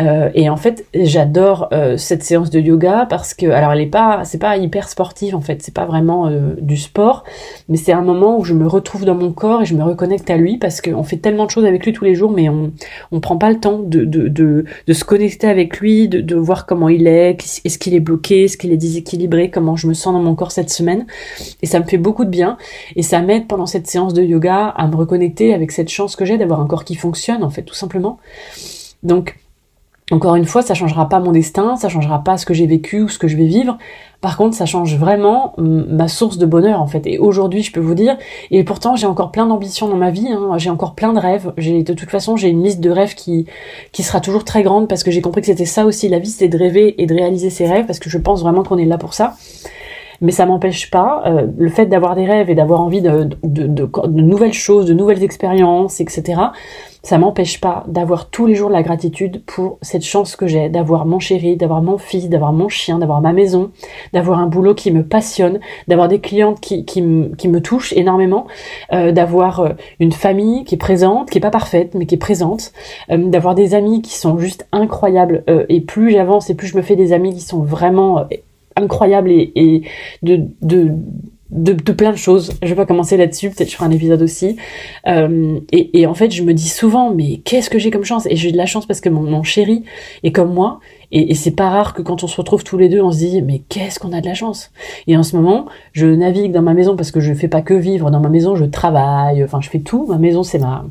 Euh, 0.00 0.30
et 0.34 0.48
en 0.48 0.56
fait, 0.56 0.86
j'adore 0.94 1.68
euh, 1.72 1.96
cette 1.96 2.22
séance 2.22 2.50
de 2.50 2.60
yoga 2.60 3.06
parce 3.08 3.34
que, 3.34 3.46
alors, 3.46 3.72
elle 3.72 3.80
est 3.80 3.86
pas, 3.86 4.24
c'est 4.24 4.38
pas 4.38 4.56
hyper 4.56 4.88
sportive 4.88 5.34
en 5.34 5.40
fait, 5.40 5.60
c'est 5.62 5.74
pas 5.74 5.86
vraiment 5.86 6.28
euh, 6.28 6.54
du 6.60 6.76
sport, 6.76 7.24
mais 7.68 7.76
c'est 7.76 7.92
un 7.92 8.02
moment 8.02 8.38
où 8.38 8.44
je 8.44 8.54
me 8.54 8.66
retrouve 8.66 9.04
dans 9.04 9.14
mon 9.14 9.32
corps 9.32 9.62
et 9.62 9.64
je 9.64 9.74
me 9.74 9.82
reconnecte 9.82 10.30
à 10.30 10.36
lui 10.36 10.56
parce 10.58 10.80
qu'on 10.80 11.02
fait 11.02 11.16
tellement 11.16 11.46
de 11.46 11.50
choses 11.50 11.64
avec 11.64 11.84
lui 11.84 11.92
tous 11.92 12.04
les 12.04 12.14
jours, 12.14 12.30
mais 12.30 12.48
on 12.48 12.72
on 13.10 13.20
prend 13.20 13.36
pas 13.36 13.50
le 13.50 13.58
temps 13.58 13.78
de 13.78 14.04
de 14.04 14.28
de, 14.28 14.64
de 14.86 14.92
se 14.92 15.04
connecter 15.04 15.48
avec 15.48 15.80
lui, 15.80 16.08
de, 16.08 16.20
de 16.20 16.36
voir 16.36 16.66
comment 16.66 16.88
il 16.88 17.06
est, 17.06 17.36
est-ce 17.64 17.78
qu'il 17.78 17.94
est 17.94 18.00
bloqué, 18.00 18.44
est-ce 18.44 18.56
qu'il 18.56 18.72
est 18.72 18.76
déséquilibré, 18.76 19.50
comment 19.50 19.76
je 19.76 19.86
me 19.88 19.94
sens 19.94 20.12
dans 20.12 20.22
mon 20.22 20.34
corps 20.34 20.52
cette 20.52 20.70
semaine, 20.70 21.06
et 21.62 21.66
ça 21.66 21.80
me 21.80 21.84
fait 21.84 21.98
beaucoup 21.98 22.24
de 22.24 22.30
bien 22.30 22.56
et 22.94 23.02
ça 23.02 23.20
m'aide 23.20 23.46
pendant 23.48 23.66
cette 23.66 23.86
séance 23.86 24.14
de 24.14 24.22
yoga 24.22 24.68
à 24.68 24.86
me 24.86 24.94
reconnecter 24.94 25.54
avec 25.54 25.72
cette 25.72 25.88
chance 25.88 26.14
que 26.14 26.24
j'ai 26.24 26.38
d'avoir 26.38 26.60
un 26.60 26.66
corps 26.66 26.84
qui 26.84 26.94
fonctionne 26.94 27.42
en 27.42 27.50
fait 27.50 27.62
tout 27.62 27.74
simplement. 27.74 28.18
Donc 29.02 29.36
encore 30.10 30.36
une 30.36 30.46
fois, 30.46 30.62
ça 30.62 30.74
changera 30.74 31.08
pas 31.08 31.20
mon 31.20 31.32
destin, 31.32 31.76
ça 31.76 31.88
changera 31.88 32.24
pas 32.24 32.38
ce 32.38 32.46
que 32.46 32.54
j'ai 32.54 32.66
vécu 32.66 33.02
ou 33.02 33.08
ce 33.08 33.18
que 33.18 33.28
je 33.28 33.36
vais 33.36 33.46
vivre. 33.46 33.76
Par 34.20 34.36
contre, 34.36 34.56
ça 34.56 34.64
change 34.64 34.96
vraiment 34.96 35.54
ma 35.58 36.08
source 36.08 36.38
de 36.38 36.46
bonheur 36.46 36.80
en 36.80 36.86
fait. 36.86 37.06
Et 37.06 37.18
aujourd'hui, 37.18 37.62
je 37.62 37.72
peux 37.72 37.80
vous 37.80 37.94
dire, 37.94 38.16
et 38.50 38.64
pourtant 38.64 38.96
j'ai 38.96 39.06
encore 39.06 39.30
plein 39.30 39.46
d'ambitions 39.46 39.86
dans 39.86 39.96
ma 39.96 40.10
vie, 40.10 40.28
hein. 40.28 40.56
j'ai 40.56 40.70
encore 40.70 40.94
plein 40.94 41.12
de 41.12 41.20
rêves. 41.20 41.52
J'ai 41.58 41.82
de 41.82 41.92
toute 41.92 42.10
façon, 42.10 42.36
j'ai 42.36 42.48
une 42.48 42.62
liste 42.62 42.80
de 42.80 42.90
rêves 42.90 43.14
qui 43.14 43.46
qui 43.92 44.02
sera 44.02 44.20
toujours 44.20 44.44
très 44.44 44.62
grande 44.62 44.88
parce 44.88 45.04
que 45.04 45.10
j'ai 45.10 45.20
compris 45.20 45.42
que 45.42 45.46
c'était 45.46 45.66
ça 45.66 45.84
aussi 45.84 46.08
la 46.08 46.18
vie, 46.18 46.30
c'était 46.30 46.48
de 46.48 46.58
rêver 46.58 47.00
et 47.00 47.06
de 47.06 47.14
réaliser 47.14 47.50
ses 47.50 47.66
rêves 47.66 47.86
parce 47.86 47.98
que 47.98 48.08
je 48.08 48.18
pense 48.18 48.42
vraiment 48.42 48.62
qu'on 48.62 48.78
est 48.78 48.86
là 48.86 48.98
pour 48.98 49.14
ça 49.14 49.36
mais 50.20 50.32
ça 50.32 50.46
m'empêche 50.46 50.90
pas 50.90 51.22
euh, 51.26 51.46
le 51.56 51.68
fait 51.68 51.86
d'avoir 51.86 52.14
des 52.14 52.26
rêves 52.26 52.50
et 52.50 52.54
d'avoir 52.54 52.80
envie 52.80 53.02
de, 53.02 53.24
de, 53.42 53.66
de, 53.66 53.84
de, 53.84 54.20
nouvelles 54.20 54.52
choses, 54.52 54.86
de 54.86 54.94
nouvelles 54.94 55.22
expériences, 55.22 56.00
etc. 56.00 56.40
Ça 57.02 57.16
m'empêche 57.16 57.60
pas 57.60 57.84
d'avoir 57.86 58.28
tous 58.28 58.46
les 58.46 58.54
jours 58.54 58.70
la 58.70 58.82
gratitude 58.82 59.42
pour 59.46 59.78
cette 59.82 60.04
chance 60.04 60.34
que 60.34 60.46
j'ai 60.46 60.68
d'avoir 60.68 61.06
mon 61.06 61.20
chéri, 61.20 61.56
d'avoir 61.56 61.80
mon 61.80 61.96
fils, 61.96 62.28
d'avoir 62.28 62.52
mon 62.52 62.68
chien, 62.68 62.98
d'avoir 62.98 63.20
ma 63.20 63.32
maison, 63.32 63.70
d'avoir 64.12 64.40
un 64.40 64.46
boulot 64.46 64.74
qui 64.74 64.90
me 64.90 65.04
passionne, 65.04 65.60
d'avoir 65.86 66.08
des 66.08 66.20
clientes 66.20 66.60
qui, 66.60 66.84
qui, 66.84 67.00
me, 67.00 67.34
qui 67.36 67.48
me 67.48 67.62
touchent 67.62 67.92
énormément, 67.92 68.46
euh, 68.92 69.12
d'avoir 69.12 69.60
euh, 69.60 69.68
une 70.00 70.12
famille 70.12 70.64
qui 70.64 70.74
est 70.74 70.78
présente, 70.78 71.30
qui 71.30 71.38
est 71.38 71.40
pas 71.40 71.50
parfaite 71.50 71.94
mais 71.94 72.04
qui 72.04 72.16
est 72.16 72.18
présente, 72.18 72.72
euh, 73.10 73.16
d'avoir 73.28 73.54
des 73.54 73.74
amis 73.74 74.02
qui 74.02 74.16
sont 74.16 74.38
juste 74.38 74.66
incroyables 74.72 75.44
et 75.68 75.80
plus 75.80 76.10
j'avance 76.10 76.50
et 76.50 76.54
plus 76.54 76.66
je 76.66 76.76
me 76.76 76.82
fais 76.82 76.96
des 76.96 77.12
amis 77.12 77.34
qui 77.34 77.40
sont 77.40 77.62
vraiment 77.62 78.26
incroyable 78.78 79.30
et, 79.30 79.82
de, 80.22 80.40
de, 80.62 80.92
de, 81.50 81.92
plein 81.92 82.12
de 82.12 82.16
choses. 82.16 82.52
Je 82.62 82.68
vais 82.68 82.74
pas 82.74 82.86
commencer 82.86 83.16
là-dessus, 83.16 83.50
peut-être 83.50 83.70
je 83.70 83.76
ferai 83.76 83.86
un 83.86 83.90
épisode 83.90 84.22
aussi. 84.22 84.56
Euh, 85.06 85.60
et, 85.72 86.06
en 86.06 86.14
fait, 86.14 86.30
je 86.30 86.42
me 86.42 86.52
dis 86.54 86.68
souvent, 86.68 87.14
mais 87.14 87.38
qu'est-ce 87.38 87.70
que 87.70 87.78
j'ai 87.78 87.90
comme 87.90 88.04
chance? 88.04 88.26
Et 88.26 88.36
j'ai 88.36 88.52
de 88.52 88.56
la 88.56 88.66
chance 88.66 88.86
parce 88.86 89.00
que 89.00 89.08
mon, 89.08 89.42
chéri 89.42 89.84
est 90.22 90.32
comme 90.32 90.52
moi. 90.52 90.80
Et, 91.10 91.34
c'est 91.34 91.52
pas 91.52 91.70
rare 91.70 91.94
que 91.94 92.02
quand 92.02 92.22
on 92.22 92.26
se 92.26 92.36
retrouve 92.36 92.64
tous 92.64 92.78
les 92.78 92.88
deux, 92.88 93.00
on 93.00 93.12
se 93.12 93.18
dit, 93.18 93.42
mais 93.42 93.62
qu'est-ce 93.68 93.98
qu'on 93.98 94.12
a 94.12 94.20
de 94.20 94.26
la 94.26 94.34
chance? 94.34 94.70
Et 95.06 95.16
en 95.16 95.22
ce 95.22 95.36
moment, 95.36 95.66
je 95.92 96.06
navigue 96.06 96.52
dans 96.52 96.62
ma 96.62 96.74
maison 96.74 96.96
parce 96.96 97.10
que 97.10 97.20
je 97.20 97.32
fais 97.32 97.48
pas 97.48 97.62
que 97.62 97.74
vivre 97.74 98.10
dans 98.10 98.20
ma 98.20 98.28
maison, 98.28 98.56
je 98.56 98.64
travaille, 98.64 99.42
enfin 99.42 99.60
je 99.60 99.70
fais 99.70 99.80
tout. 99.80 100.06
Ma 100.06 100.18
maison, 100.18 100.42
c'est 100.42 100.58
ma, 100.58 100.84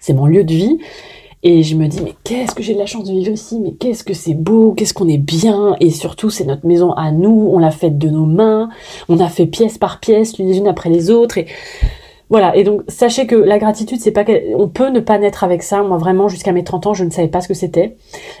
c'est 0.00 0.14
mon 0.14 0.26
lieu 0.26 0.44
de 0.44 0.52
vie. 0.52 0.78
Et 1.46 1.62
je 1.62 1.76
me 1.76 1.86
dis, 1.86 2.00
mais 2.02 2.14
qu'est-ce 2.24 2.54
que 2.54 2.62
j'ai 2.62 2.72
de 2.72 2.78
la 2.78 2.86
chance 2.86 3.04
de 3.04 3.12
vivre 3.12 3.30
ici, 3.30 3.60
mais 3.60 3.72
qu'est-ce 3.72 4.02
que 4.02 4.14
c'est 4.14 4.32
beau, 4.32 4.72
qu'est-ce 4.72 4.94
qu'on 4.94 5.08
est 5.08 5.18
bien, 5.18 5.76
et 5.78 5.90
surtout 5.90 6.30
c'est 6.30 6.46
notre 6.46 6.66
maison 6.66 6.92
à 6.92 7.12
nous, 7.12 7.50
on 7.52 7.58
l'a 7.58 7.70
faite 7.70 7.98
de 7.98 8.08
nos 8.08 8.24
mains, 8.24 8.70
on 9.10 9.20
a 9.20 9.28
fait 9.28 9.44
pièce 9.44 9.76
par 9.76 10.00
pièce, 10.00 10.38
l'une 10.38 10.48
les 10.48 10.56
unes 10.56 10.66
après 10.66 10.88
les 10.88 11.10
autres, 11.10 11.36
et 11.36 11.46
voilà, 12.30 12.56
et 12.56 12.64
donc 12.64 12.82
sachez 12.88 13.26
que 13.26 13.36
la 13.36 13.58
gratitude, 13.58 14.00
c'est 14.00 14.10
pas 14.10 14.24
on 14.56 14.68
peut 14.68 14.88
ne 14.88 15.00
pas 15.00 15.18
naître 15.18 15.44
avec 15.44 15.62
ça. 15.62 15.82
Moi 15.82 15.98
vraiment 15.98 16.28
jusqu'à 16.28 16.52
mes 16.52 16.64
30 16.64 16.86
ans, 16.86 16.94
je 16.94 17.04
ne 17.04 17.10
savais 17.10 17.28
pas 17.28 17.42
ce 17.42 17.48
que 17.48 17.54
c'était. 17.54 17.96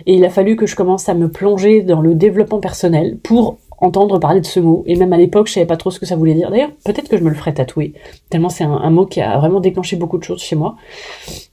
Et 0.06 0.14
il 0.14 0.24
a 0.24 0.30
fallu 0.30 0.56
que 0.56 0.66
je 0.66 0.74
commence 0.74 1.08
à 1.10 1.14
me 1.14 1.28
plonger 1.28 1.82
dans 1.82 2.00
le 2.00 2.14
développement 2.14 2.60
personnel 2.60 3.18
pour 3.22 3.58
entendre 3.84 4.18
parler 4.18 4.40
de 4.40 4.46
ce 4.46 4.60
mot. 4.60 4.82
Et 4.86 4.96
même 4.96 5.12
à 5.12 5.16
l'époque, 5.16 5.48
je 5.48 5.52
savais 5.52 5.66
pas 5.66 5.76
trop 5.76 5.90
ce 5.90 6.00
que 6.00 6.06
ça 6.06 6.16
voulait 6.16 6.34
dire. 6.34 6.50
D'ailleurs, 6.50 6.70
peut-être 6.84 7.08
que 7.08 7.16
je 7.16 7.22
me 7.22 7.28
le 7.28 7.34
ferais 7.34 7.52
tatouer. 7.52 7.92
Tellement 8.30 8.48
c'est 8.48 8.64
un, 8.64 8.90
mot 8.90 9.06
qui 9.06 9.20
a 9.20 9.38
vraiment 9.38 9.60
déclenché 9.60 9.96
beaucoup 9.96 10.18
de 10.18 10.24
choses 10.24 10.42
chez 10.42 10.56
moi. 10.56 10.76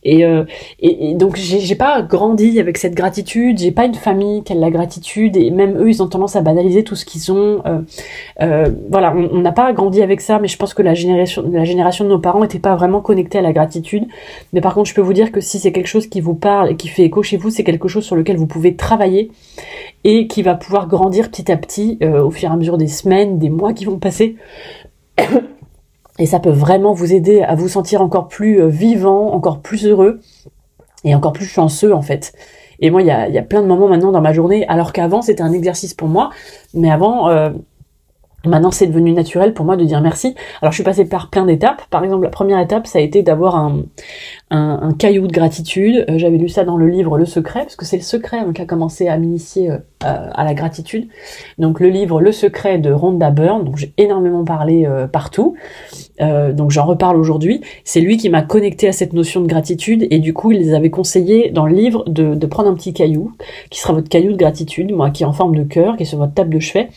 Et, 0.03 0.25
euh, 0.25 0.45
et, 0.79 1.13
donc 1.13 1.35
j'ai 1.35 1.75
pas 1.75 2.01
grandi 2.01 2.59
avec 2.59 2.77
cette 2.77 2.95
gratitude. 2.95 3.59
J'ai 3.59 3.71
pas 3.71 3.85
une 3.85 3.95
famille 3.95 4.43
qui 4.43 4.53
a 4.53 4.55
la 4.55 4.71
gratitude. 4.71 5.37
Et 5.37 5.51
même 5.51 5.77
eux, 5.77 5.89
ils 5.89 6.01
ont 6.01 6.07
tendance 6.07 6.35
à 6.35 6.41
banaliser 6.41 6.83
tout 6.83 6.95
ce 6.95 7.05
qu'ils 7.05 7.31
ont. 7.31 7.61
Euh, 7.65 7.79
euh, 8.41 8.71
voilà, 8.89 9.13
on 9.15 9.39
n'a 9.39 9.51
pas 9.51 9.73
grandi 9.73 10.01
avec 10.01 10.21
ça. 10.21 10.39
Mais 10.39 10.47
je 10.47 10.57
pense 10.57 10.73
que 10.73 10.81
la 10.81 10.93
génération, 10.93 11.43
la 11.51 11.65
génération 11.65 12.05
de 12.05 12.09
nos 12.09 12.19
parents 12.19 12.41
n'était 12.41 12.59
pas 12.59 12.75
vraiment 12.75 13.01
connectée 13.01 13.37
à 13.37 13.41
la 13.41 13.53
gratitude. 13.53 14.05
Mais 14.53 14.61
par 14.61 14.73
contre, 14.73 14.89
je 14.89 14.95
peux 14.95 15.01
vous 15.01 15.13
dire 15.13 15.31
que 15.31 15.41
si 15.41 15.59
c'est 15.59 15.71
quelque 15.71 15.87
chose 15.87 16.07
qui 16.07 16.21
vous 16.21 16.35
parle 16.35 16.71
et 16.71 16.75
qui 16.75 16.87
fait 16.87 17.03
écho 17.03 17.21
chez 17.23 17.37
vous, 17.37 17.49
c'est 17.49 17.63
quelque 17.63 17.87
chose 17.87 18.03
sur 18.03 18.15
lequel 18.15 18.37
vous 18.37 18.47
pouvez 18.47 18.75
travailler 18.75 19.31
et 20.03 20.27
qui 20.27 20.41
va 20.41 20.55
pouvoir 20.55 20.87
grandir 20.87 21.29
petit 21.29 21.51
à 21.51 21.57
petit 21.57 21.97
euh, 22.01 22.20
au 22.23 22.31
fur 22.31 22.49
et 22.49 22.53
à 22.53 22.55
mesure 22.55 22.77
des 22.77 22.87
semaines, 22.87 23.39
des 23.39 23.49
mois 23.49 23.73
qui 23.73 23.85
vont 23.85 23.99
passer. 23.99 24.35
Et 26.19 26.25
ça 26.25 26.39
peut 26.39 26.51
vraiment 26.51 26.93
vous 26.93 27.13
aider 27.13 27.41
à 27.41 27.55
vous 27.55 27.67
sentir 27.67 28.01
encore 28.01 28.27
plus 28.27 28.61
euh, 28.61 28.67
vivant, 28.67 29.31
encore 29.33 29.59
plus 29.61 29.85
heureux 29.85 30.19
et 31.03 31.15
encore 31.15 31.33
plus 31.33 31.45
chanceux 31.45 31.93
en 31.93 32.01
fait. 32.01 32.33
Et 32.79 32.91
moi, 32.91 33.01
il 33.01 33.07
y 33.07 33.11
a, 33.11 33.27
y 33.29 33.37
a, 33.37 33.43
plein 33.43 33.61
de 33.61 33.67
moments 33.67 33.87
maintenant 33.87 34.11
dans 34.11 34.21
ma 34.21 34.33
journée, 34.33 34.67
alors 34.67 34.91
qu'avant 34.93 35.21
c'était 35.21 35.41
un 35.41 35.51
exercice 35.51 35.93
pour 35.93 36.07
moi, 36.07 36.29
mais 36.73 36.91
avant, 36.91 37.29
euh, 37.29 37.51
Maintenant, 38.43 38.71
c'est 38.71 38.87
devenu 38.87 39.11
naturel 39.11 39.53
pour 39.53 39.65
moi 39.65 39.75
de 39.75 39.85
dire 39.85 40.01
merci. 40.01 40.35
Alors, 40.61 40.71
je 40.71 40.77
suis 40.77 40.83
passée 40.83 41.05
par 41.05 41.29
plein 41.29 41.45
d'étapes. 41.45 41.83
Par 41.91 42.03
exemple, 42.03 42.23
la 42.23 42.29
première 42.29 42.59
étape, 42.59 42.87
ça 42.87 42.97
a 42.97 43.01
été 43.01 43.21
d'avoir 43.21 43.55
un, 43.55 43.83
un, 44.51 44.91
caillou 44.93 45.27
de 45.27 45.31
gratitude. 45.31 46.05
Euh, 46.09 46.17
j'avais 46.17 46.37
lu 46.37 46.49
ça 46.49 46.63
dans 46.63 46.77
le 46.77 46.87
livre 46.87 47.17
Le 47.17 47.25
Secret, 47.25 47.61
parce 47.61 47.75
que 47.75 47.85
c'est 47.85 47.97
le 47.97 48.03
secret 48.03 48.37
hein, 48.37 48.53
qui 48.53 48.61
a 48.61 48.65
commencé 48.65 49.07
à 49.07 49.17
m'initier 49.17 49.71
euh, 49.71 49.77
à 50.01 50.43
la 50.43 50.53
gratitude. 50.53 51.07
Donc, 51.57 51.79
le 51.79 51.89
livre 51.89 52.21
Le 52.21 52.31
Secret 52.31 52.77
de 52.77 52.91
Rhonda 52.91 53.31
Byrne, 53.31 53.63
dont 53.63 53.75
j'ai 53.75 53.93
énormément 53.97 54.43
parlé 54.43 54.85
euh, 54.85 55.07
partout. 55.07 55.55
donc, 56.19 56.71
j'en 56.71 56.85
reparle 56.85 57.17
aujourd'hui. 57.17 57.61
C'est 57.83 58.01
lui 58.01 58.17
qui 58.17 58.29
m'a 58.29 58.41
connecté 58.41 58.87
à 58.87 58.91
cette 58.91 59.13
notion 59.13 59.41
de 59.41 59.47
gratitude, 59.47 60.07
et 60.11 60.19
du 60.19 60.33
coup, 60.33 60.51
il 60.51 60.59
les 60.59 60.73
avait 60.73 60.89
conseillé 60.89 61.49
dans 61.49 61.65
le 61.65 61.73
livre 61.73 62.03
de, 62.07 62.35
de 62.35 62.45
prendre 62.45 62.69
un 62.69 62.75
petit 62.75 62.93
caillou, 62.93 63.31
qui 63.69 63.79
sera 63.79 63.93
votre 63.93 64.09
caillou 64.09 64.31
de 64.31 64.37
gratitude, 64.37 64.91
moi, 64.93 65.09
qui 65.09 65.23
est 65.23 65.25
en 65.25 65.33
forme 65.33 65.55
de 65.55 65.63
cœur, 65.63 65.97
qui 65.97 66.03
est 66.03 66.05
sur 66.05 66.17
votre 66.17 66.33
table 66.33 66.53
de 66.53 66.59
chevet, 66.59 66.89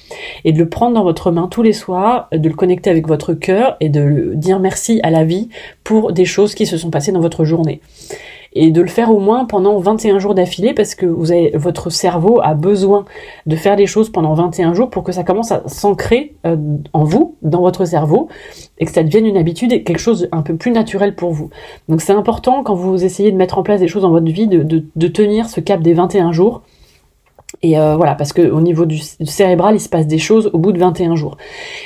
et 0.44 0.52
de 0.52 0.58
le 0.58 0.68
prendre 0.68 0.94
dans 0.94 1.04
votre 1.04 1.24
tous 1.50 1.62
les 1.62 1.72
soirs, 1.72 2.28
de 2.32 2.48
le 2.48 2.54
connecter 2.54 2.90
avec 2.90 3.08
votre 3.08 3.34
cœur 3.34 3.76
et 3.80 3.88
de 3.88 4.32
dire 4.34 4.60
merci 4.60 5.00
à 5.02 5.10
la 5.10 5.24
vie 5.24 5.48
pour 5.82 6.12
des 6.12 6.24
choses 6.24 6.54
qui 6.54 6.66
se 6.66 6.76
sont 6.76 6.90
passées 6.90 7.12
dans 7.12 7.20
votre 7.20 7.43
journée. 7.44 7.80
Et 8.57 8.70
de 8.70 8.80
le 8.80 8.88
faire 8.88 9.11
au 9.11 9.18
moins 9.18 9.46
pendant 9.46 9.78
21 9.78 10.20
jours 10.20 10.35
d'affilée 10.35 10.74
parce 10.74 10.94
que 10.94 11.07
votre 11.57 11.90
cerveau 11.90 12.40
a 12.40 12.54
besoin 12.54 13.04
de 13.46 13.57
faire 13.57 13.74
des 13.74 13.87
choses 13.87 14.11
pendant 14.11 14.33
21 14.35 14.74
jours 14.74 14.90
pour 14.90 15.02
que 15.02 15.11
ça 15.11 15.24
commence 15.24 15.50
à 15.50 15.64
s'ancrer 15.66 16.37
euh, 16.46 16.57
en 16.92 17.02
vous, 17.02 17.35
dans 17.42 17.62
votre 17.62 17.85
cerveau, 17.85 18.28
et 18.78 18.85
que 18.85 18.92
ça 18.92 19.02
devienne 19.02 19.26
une 19.26 19.37
habitude 19.37 19.72
et 19.72 19.83
quelque 19.83 19.98
chose 19.98 20.28
un 20.30 20.42
peu 20.42 20.54
plus 20.54 20.70
naturel 20.70 21.16
pour 21.16 21.33
vous. 21.33 21.50
Donc 21.88 22.00
c'est 22.00 22.12
important 22.12 22.62
quand 22.62 22.76
vous 22.76 23.04
essayez 23.04 23.33
de 23.33 23.37
mettre 23.37 23.59
en 23.59 23.64
place 23.64 23.80
des 23.80 23.88
choses 23.88 24.02
dans 24.02 24.11
votre 24.11 24.30
vie 24.30 24.46
de, 24.46 24.62
de 24.62 25.09
tenir 25.09 25.48
ce 25.48 25.59
cap 25.61 25.80
des 25.80 25.92
21 25.92 26.30
jours 26.30 26.62
Et 27.64 27.79
euh, 27.79 27.96
voilà, 27.96 28.14
parce 28.14 28.35
que 28.35 28.42
au 28.42 28.61
niveau 28.61 28.85
du, 28.85 28.98
cérébral, 28.98 29.74
il 29.74 29.81
se 29.81 29.88
passe 29.88 30.07
des 30.07 30.18
choses 30.18 30.50
au 30.53 30.59
bout 30.59 30.70
de 30.70 30.79
21 30.79 31.16
jours. 31.16 31.38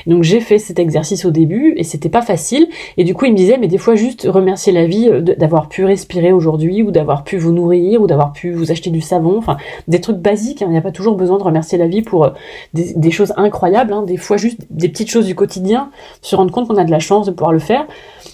Donc 0.08 0.24
j'ai 0.24 0.40
fait 0.40 0.58
cet 0.58 0.80
exercice 0.80 1.24
au 1.24 1.30
début 1.30 1.74
et 1.76 1.84
c'était 1.84 2.08
pas 2.08 2.20
facile. 2.20 2.66
Et 2.96 3.04
du 3.04 3.14
coup, 3.14 3.26
il 3.26 3.30
me 3.32 3.36
disait, 3.36 3.58
mais 3.58 3.68
des 3.68 3.78
fois, 3.78 3.94
juste 3.94 4.26
remercier 4.28 4.72
la 4.72 4.86
vie 4.86 5.08
euh, 5.08 5.20
d'avoir 5.20 5.68
pu 5.68 5.84
respirer 5.84 6.32
aujourd'hui, 6.32 6.82
ou 6.82 6.90
d'avoir 6.90 7.22
pu 7.22 7.38
vous 7.38 7.52
nourrir, 7.52 8.02
ou 8.02 8.08
d'avoir 8.08 8.32
pu 8.32 8.50
vous 8.50 8.72
acheter 8.72 8.90
du 8.90 9.00
savon. 9.00 9.38
Enfin, 9.38 9.56
des 9.86 10.00
trucs 10.00 10.16
basiques. 10.16 10.62
Hein. 10.62 10.66
Il 10.68 10.72
n'y 10.72 10.78
a 10.78 10.82
pas 10.82 10.90
toujours 10.90 11.14
besoin 11.14 11.38
de 11.38 11.44
remercier 11.44 11.78
la 11.78 11.86
vie 11.86 12.02
pour 12.02 12.24
euh, 12.24 12.30
des, 12.74 13.10
choses 13.12 13.32
incroyables. 13.36 13.92
Hein. 13.92 14.02
Des 14.02 14.16
fois, 14.16 14.36
juste 14.36 14.66
des 14.70 14.88
petites 14.88 15.10
choses 15.10 15.26
du 15.26 15.36
quotidien, 15.36 15.90
se 16.22 16.34
rendre 16.34 16.50
compte 16.50 16.66
qu'on 16.66 16.76
a 16.76 16.84
de 16.84 16.90
la 16.90 16.98
chance 16.98 17.26
de 17.26 17.30
pouvoir 17.30 17.52
le 17.52 17.60
faire. 17.60 17.86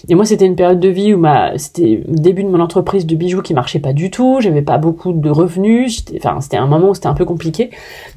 Et 0.09 0.15
moi, 0.15 0.25
c'était 0.25 0.47
une 0.47 0.55
période 0.55 0.79
de 0.79 0.89
vie 0.89 1.13
où 1.13 1.23
c'était 1.57 2.01
le 2.07 2.17
début 2.17 2.43
de 2.43 2.49
mon 2.49 2.59
entreprise 2.59 3.05
de 3.05 3.15
bijoux 3.15 3.43
qui 3.43 3.53
marchait 3.53 3.79
pas 3.79 3.93
du 3.93 4.09
tout. 4.09 4.37
J'avais 4.39 4.63
pas 4.63 4.79
beaucoup 4.79 5.13
de 5.13 5.29
revenus. 5.29 6.03
Enfin, 6.17 6.41
c'était 6.41 6.57
un 6.57 6.65
moment 6.65 6.89
où 6.89 6.93
c'était 6.95 7.07
un 7.07 7.13
peu 7.13 7.23
compliqué. 7.23 7.34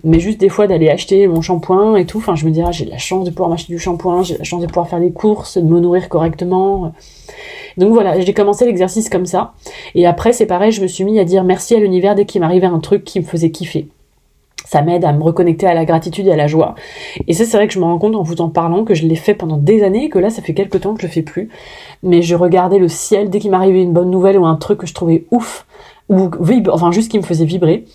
Mais 0.04 0.20
juste 0.20 0.38
des 0.40 0.48
fois 0.48 0.66
d'aller 0.66 0.88
acheter 0.88 1.26
mon 1.26 1.40
shampoing 1.40 1.96
et 1.96 2.07
tout. 2.07 2.18
Enfin, 2.18 2.35
je 2.35 2.44
me 2.44 2.50
dis, 2.50 2.62
ah, 2.62 2.70
j'ai 2.70 2.85
la 2.85 2.98
chance 2.98 3.24
de 3.24 3.31
pouvoir 3.31 3.50
m'acheter 3.50 3.72
du 3.72 3.78
shampoing. 3.78 4.22
J'ai 4.22 4.38
la 4.38 4.44
chance 4.44 4.61
de 4.61 4.66
pouvoir 4.66 4.88
faire 4.88 5.00
des 5.00 5.12
courses, 5.12 5.59
de 5.59 5.62
me 5.62 5.81
nourrir 5.81 6.09
correctement. 6.09 6.92
Donc 7.76 7.92
voilà, 7.92 8.20
j'ai 8.20 8.35
commencé 8.35 8.64
l'exercice 8.66 9.09
comme 9.09 9.26
ça. 9.26 9.52
Et 9.94 10.07
après, 10.07 10.33
c'est 10.33 10.46
pareil, 10.46 10.72
je 10.72 10.83
me 10.83 10.87
suis 10.87 11.04
mis 11.04 11.18
à 11.18 11.24
dire 11.24 11.44
merci 11.44 11.74
à 11.74 11.78
l'univers 11.78 12.14
dès 12.14 12.24
qu'il 12.24 12.40
m'arrivait 12.40 12.66
un 12.66 12.81
truc 12.81 13.04
qui 13.04 13.20
me 13.20 13.24
faisait 13.24 13.50
kiffer 13.50 13.88
ça 14.68 14.83
m'aide 14.83 15.04
à 15.07 15.12
me 15.14 15.22
reconnecter 15.22 15.66
à 15.66 15.72
la 15.72 15.87
gratitude 15.87 16.26
et 16.26 16.33
à 16.33 16.37
la 16.37 16.46
joie. 16.46 16.74
Et 17.26 17.33
ça, 17.33 17.46
c'est 17.46 17.57
vrai 17.57 17.68
que 17.68 17.72
je 17.72 17.78
me 17.78 17.85
rends 17.85 17.98
compte 17.98 18.14
en 18.14 18.22
vous 18.22 18.42
en 18.42 18.50
parlant 18.50 18.85
que 18.85 18.92
je 18.92 19.07
l'ai 19.07 19.16
fait 19.16 19.33
pendant 19.33 19.57
des 19.57 19.83
années 19.83 20.04
et 20.04 20.09
que 20.11 20.18
là, 20.18 20.28
ça 20.28 20.42
fait 20.42 20.52
quelques 20.52 20.83
temps 20.83 20.92
que 20.92 21.00
je 21.00 21.07
le 21.07 21.12
fais 21.12 21.22
plus. 21.22 21.48
Mais 22.02 22.20
je 22.20 22.35
regardais 22.35 22.78
le 22.78 22.88
ciel 22.88 23.31
dès 23.31 23.38
qu'il 23.38 23.50
m'arrivait 23.50 23.83
une 23.83 23.94
bonne 23.94 24.11
nouvelle 24.11 24.38
ou 24.38 24.44
un 24.44 24.57
truc 24.57 24.81
que 24.81 24.87
je 24.87 24.92
trouvais 24.92 25.24
ouf, 25.31 25.66
ou 26.11 26.28
enfin 26.70 26.92
juste 26.92 27.11
qui 27.11 27.16
me 27.16 27.22
faisait 27.22 27.46
vibrer. 27.46 27.87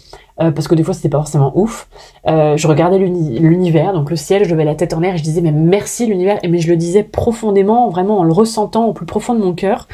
Euh, 0.41 0.52
parce 0.52 0.67
que 0.67 0.74
des 0.74 0.84
fois 0.84 0.93
c'était 0.93 1.10
pas 1.10 1.19
forcément 1.19 1.52
ouf. 1.56 1.88
Euh, 2.28 2.58
je 2.58 2.67
regardais 2.67 2.98
l'univers, 2.98 3.93
donc 3.93 4.10
le 4.10 4.15
ciel, 4.15 4.46
je 4.46 4.50
levais 4.50 4.65
la 4.65 4.76
tête 4.76 4.93
en 4.93 5.00
l'air 5.00 5.13
et 5.13 5.17
je 5.17 5.24
disais 5.24 5.41
mais 5.41 5.52
merci 5.52 6.08
l'univers, 6.08 6.39
mais 6.48 6.58
je 6.58 6.69
le 6.69 6.76
disais 6.76 7.04
profondément, 7.04 7.89
vraiment 7.89 8.19
en 8.19 8.24
le 8.24 8.34
ressentant 8.34 8.88
au 8.88 8.93
plus 8.93 9.06
profond 9.06 9.36
de 9.36 9.39
mon 9.39 9.54
cœur. 9.54 9.88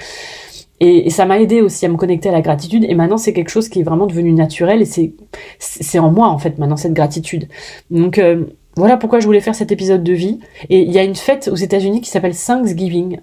Et, 0.80 1.10
ça 1.10 1.26
m'a 1.26 1.40
aidé 1.40 1.62
aussi 1.62 1.86
à 1.86 1.90
me 1.90 1.98
connecter 1.98 2.30
à 2.30 2.32
la 2.32 2.42
gratitude. 2.42 2.86
Et 2.88 2.96
maintenant, 2.96 3.18
c'est 3.18 3.34
quelque 3.34 3.50
chose 3.50 3.68
qui 3.68 3.82
est 3.82 3.84
vraiment 3.84 4.08
devenu 4.08 4.32
naturel 4.32 4.82
et 4.82 4.86
c'est 4.86 5.14
c'est 5.60 6.00
en 6.00 6.12
moi 6.12 6.28
en 6.28 6.38
fait 6.38 6.58
maintenant 6.58 6.78
cette 6.78 6.94
gratitude. 6.94 7.50
Donc 7.92 8.18
euh, 8.18 8.46
voilà 8.78 8.96
pourquoi 8.96 9.20
je 9.20 9.26
voulais 9.26 9.42
faire 9.42 9.56
cet 9.56 9.72
épisode 9.72 10.04
de 10.04 10.14
vie. 10.14 10.40
Et 10.70 10.80
il 10.80 10.92
y 10.92 11.00
a 11.00 11.04
une 11.04 11.16
fête 11.16 11.50
aux 11.52 11.56
États-Unis 11.56 12.02
qui 12.02 12.10
s'appelle 12.10 12.36
Thanksgiving. 12.36 13.20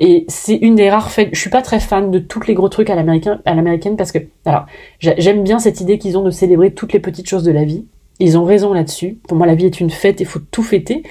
Et 0.00 0.24
c'est 0.28 0.54
une 0.54 0.76
des 0.76 0.90
rares 0.90 1.10
fêtes. 1.10 1.30
Je 1.32 1.40
suis 1.40 1.50
pas 1.50 1.62
très 1.62 1.80
fan 1.80 2.10
de 2.10 2.18
tous 2.18 2.46
les 2.46 2.54
gros 2.54 2.68
trucs 2.68 2.90
à 2.90 2.94
l'américain, 2.94 3.40
à 3.44 3.54
l'américaine 3.54 3.96
parce 3.96 4.12
que, 4.12 4.18
alors, 4.44 4.66
j'aime 5.00 5.42
bien 5.42 5.58
cette 5.58 5.80
idée 5.80 5.98
qu'ils 5.98 6.16
ont 6.16 6.22
de 6.22 6.30
célébrer 6.30 6.72
toutes 6.72 6.92
les 6.92 7.00
petites 7.00 7.28
choses 7.28 7.42
de 7.42 7.52
la 7.52 7.64
vie. 7.64 7.86
Ils 8.20 8.36
ont 8.36 8.44
raison 8.44 8.72
là-dessus. 8.72 9.18
Pour 9.28 9.36
moi, 9.36 9.46
la 9.46 9.54
vie 9.54 9.66
est 9.66 9.80
une 9.80 9.90
fête, 9.90 10.20
il 10.20 10.26
faut 10.26 10.40
tout 10.50 10.62
fêter. 10.62 11.02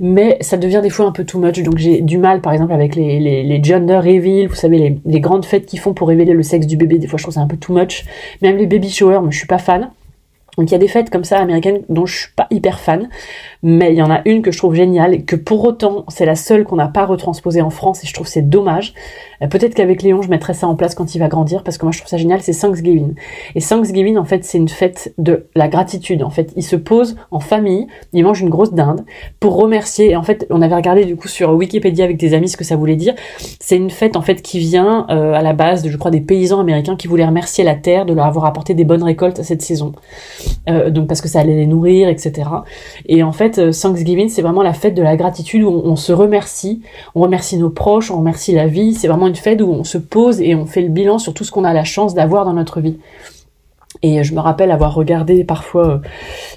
Mais 0.00 0.38
ça 0.40 0.56
devient 0.56 0.80
des 0.82 0.90
fois 0.90 1.06
un 1.06 1.12
peu 1.12 1.24
too 1.24 1.38
much. 1.38 1.62
Donc 1.62 1.76
j'ai 1.78 2.00
du 2.00 2.18
mal, 2.18 2.40
par 2.40 2.52
exemple, 2.52 2.72
avec 2.72 2.94
les, 2.94 3.60
gender 3.62 3.96
reveal, 3.98 4.48
vous 4.48 4.54
savez, 4.54 4.78
les, 4.78 4.98
les 5.04 5.20
grandes 5.20 5.44
fêtes 5.44 5.66
qu'ils 5.66 5.80
font 5.80 5.92
pour 5.92 6.08
révéler 6.08 6.32
le 6.32 6.42
sexe 6.42 6.66
du 6.66 6.76
bébé. 6.76 6.98
Des 6.98 7.06
fois, 7.06 7.18
je 7.18 7.24
trouve 7.24 7.34
ça 7.34 7.40
un 7.40 7.46
peu 7.46 7.56
too 7.56 7.74
much. 7.74 8.04
Même 8.42 8.56
les 8.56 8.66
baby 8.66 8.90
showers, 8.90 9.20
je 9.30 9.36
suis 9.36 9.46
pas 9.46 9.58
fan. 9.58 9.90
Donc 10.56 10.70
il 10.70 10.72
y 10.72 10.74
a 10.74 10.78
des 10.78 10.88
fêtes 10.88 11.10
comme 11.10 11.24
ça 11.24 11.38
américaines 11.38 11.82
dont 11.88 12.06
je 12.06 12.16
suis 12.16 12.32
pas 12.34 12.46
hyper 12.50 12.80
fan, 12.80 13.08
mais 13.68 13.92
il 13.92 13.96
y 13.96 14.02
en 14.02 14.12
a 14.12 14.20
une 14.26 14.42
que 14.42 14.52
je 14.52 14.58
trouve 14.58 14.76
géniale 14.76 15.12
et 15.12 15.22
que 15.22 15.34
pour 15.34 15.64
autant 15.64 16.04
c'est 16.06 16.24
la 16.24 16.36
seule 16.36 16.62
qu'on 16.62 16.76
n'a 16.76 16.86
pas 16.86 17.04
retransposée 17.04 17.62
en 17.62 17.70
France 17.70 18.04
et 18.04 18.06
je 18.06 18.14
trouve 18.14 18.28
c'est 18.28 18.48
dommage. 18.48 18.94
Euh, 19.42 19.48
peut-être 19.48 19.74
qu'avec 19.74 20.02
Léon, 20.02 20.22
je 20.22 20.28
mettrai 20.28 20.54
ça 20.54 20.66
en 20.68 20.76
place 20.76 20.94
quand 20.94 21.14
il 21.14 21.18
va 21.18 21.26
grandir 21.26 21.64
parce 21.64 21.76
que 21.76 21.84
moi 21.84 21.92
je 21.92 21.98
trouve 21.98 22.08
ça 22.08 22.16
génial, 22.16 22.40
c'est 22.42 22.58
Thanksgiving. 22.58 23.14
Et 23.54 23.60
Thanksgiving, 23.60 24.18
en 24.18 24.24
fait, 24.24 24.44
c'est 24.44 24.58
une 24.58 24.68
fête 24.68 25.14
de 25.18 25.46
la 25.56 25.68
gratitude. 25.68 26.22
En 26.22 26.30
fait, 26.30 26.52
il 26.56 26.62
se 26.62 26.76
pose 26.76 27.16
en 27.30 27.40
famille, 27.40 27.86
il 28.12 28.22
mange 28.22 28.40
une 28.40 28.50
grosse 28.50 28.72
dinde 28.72 29.04
pour 29.40 29.56
remercier. 29.56 30.10
Et 30.12 30.16
en 30.16 30.22
fait, 30.22 30.46
on 30.50 30.62
avait 30.62 30.74
regardé 30.74 31.04
du 31.04 31.16
coup 31.16 31.28
sur 31.28 31.52
Wikipédia 31.52 32.04
avec 32.04 32.16
des 32.16 32.34
amis 32.34 32.48
ce 32.48 32.56
que 32.56 32.64
ça 32.64 32.76
voulait 32.76 32.96
dire. 32.96 33.14
C'est 33.60 33.76
une 33.76 33.90
fête 33.90 34.16
en 34.16 34.22
fait 34.22 34.42
qui 34.42 34.58
vient 34.58 35.06
euh, 35.10 35.32
à 35.32 35.42
la 35.42 35.52
base, 35.52 35.82
de, 35.82 35.90
je 35.90 35.96
crois, 35.96 36.10
des 36.10 36.20
paysans 36.20 36.60
américains 36.60 36.96
qui 36.96 37.08
voulaient 37.08 37.26
remercier 37.26 37.64
la 37.64 37.74
terre 37.74 38.06
de 38.06 38.12
leur 38.12 38.26
avoir 38.26 38.44
apporté 38.44 38.74
des 38.74 38.84
bonnes 38.84 39.02
récoltes 39.02 39.38
à 39.38 39.44
cette 39.44 39.62
saison. 39.62 39.92
Euh, 40.68 40.90
donc 40.90 41.08
parce 41.08 41.20
que 41.20 41.28
ça 41.28 41.40
allait 41.40 41.56
les 41.56 41.66
nourrir, 41.66 42.08
etc. 42.08 42.48
Et 43.06 43.22
en 43.22 43.32
fait, 43.32 43.55
Thanksgiving, 43.70 44.28
c'est 44.28 44.42
vraiment 44.42 44.62
la 44.62 44.72
fête 44.72 44.94
de 44.94 45.02
la 45.02 45.16
gratitude 45.16 45.62
où 45.62 45.68
on, 45.68 45.90
on 45.90 45.96
se 45.96 46.12
remercie, 46.12 46.82
on 47.14 47.20
remercie 47.20 47.56
nos 47.56 47.70
proches, 47.70 48.10
on 48.10 48.18
remercie 48.18 48.52
la 48.52 48.66
vie. 48.66 48.94
C'est 48.94 49.08
vraiment 49.08 49.26
une 49.26 49.36
fête 49.36 49.60
où 49.60 49.70
on 49.70 49.84
se 49.84 49.98
pose 49.98 50.40
et 50.40 50.54
on 50.54 50.66
fait 50.66 50.82
le 50.82 50.88
bilan 50.88 51.18
sur 51.18 51.34
tout 51.34 51.44
ce 51.44 51.50
qu'on 51.50 51.64
a 51.64 51.72
la 51.72 51.84
chance 51.84 52.14
d'avoir 52.14 52.44
dans 52.44 52.52
notre 52.52 52.80
vie. 52.80 52.96
Et 54.02 54.22
je 54.22 54.34
me 54.34 54.40
rappelle 54.40 54.70
avoir 54.70 54.94
regardé 54.94 55.44
parfois 55.44 55.86
euh, 55.86 55.98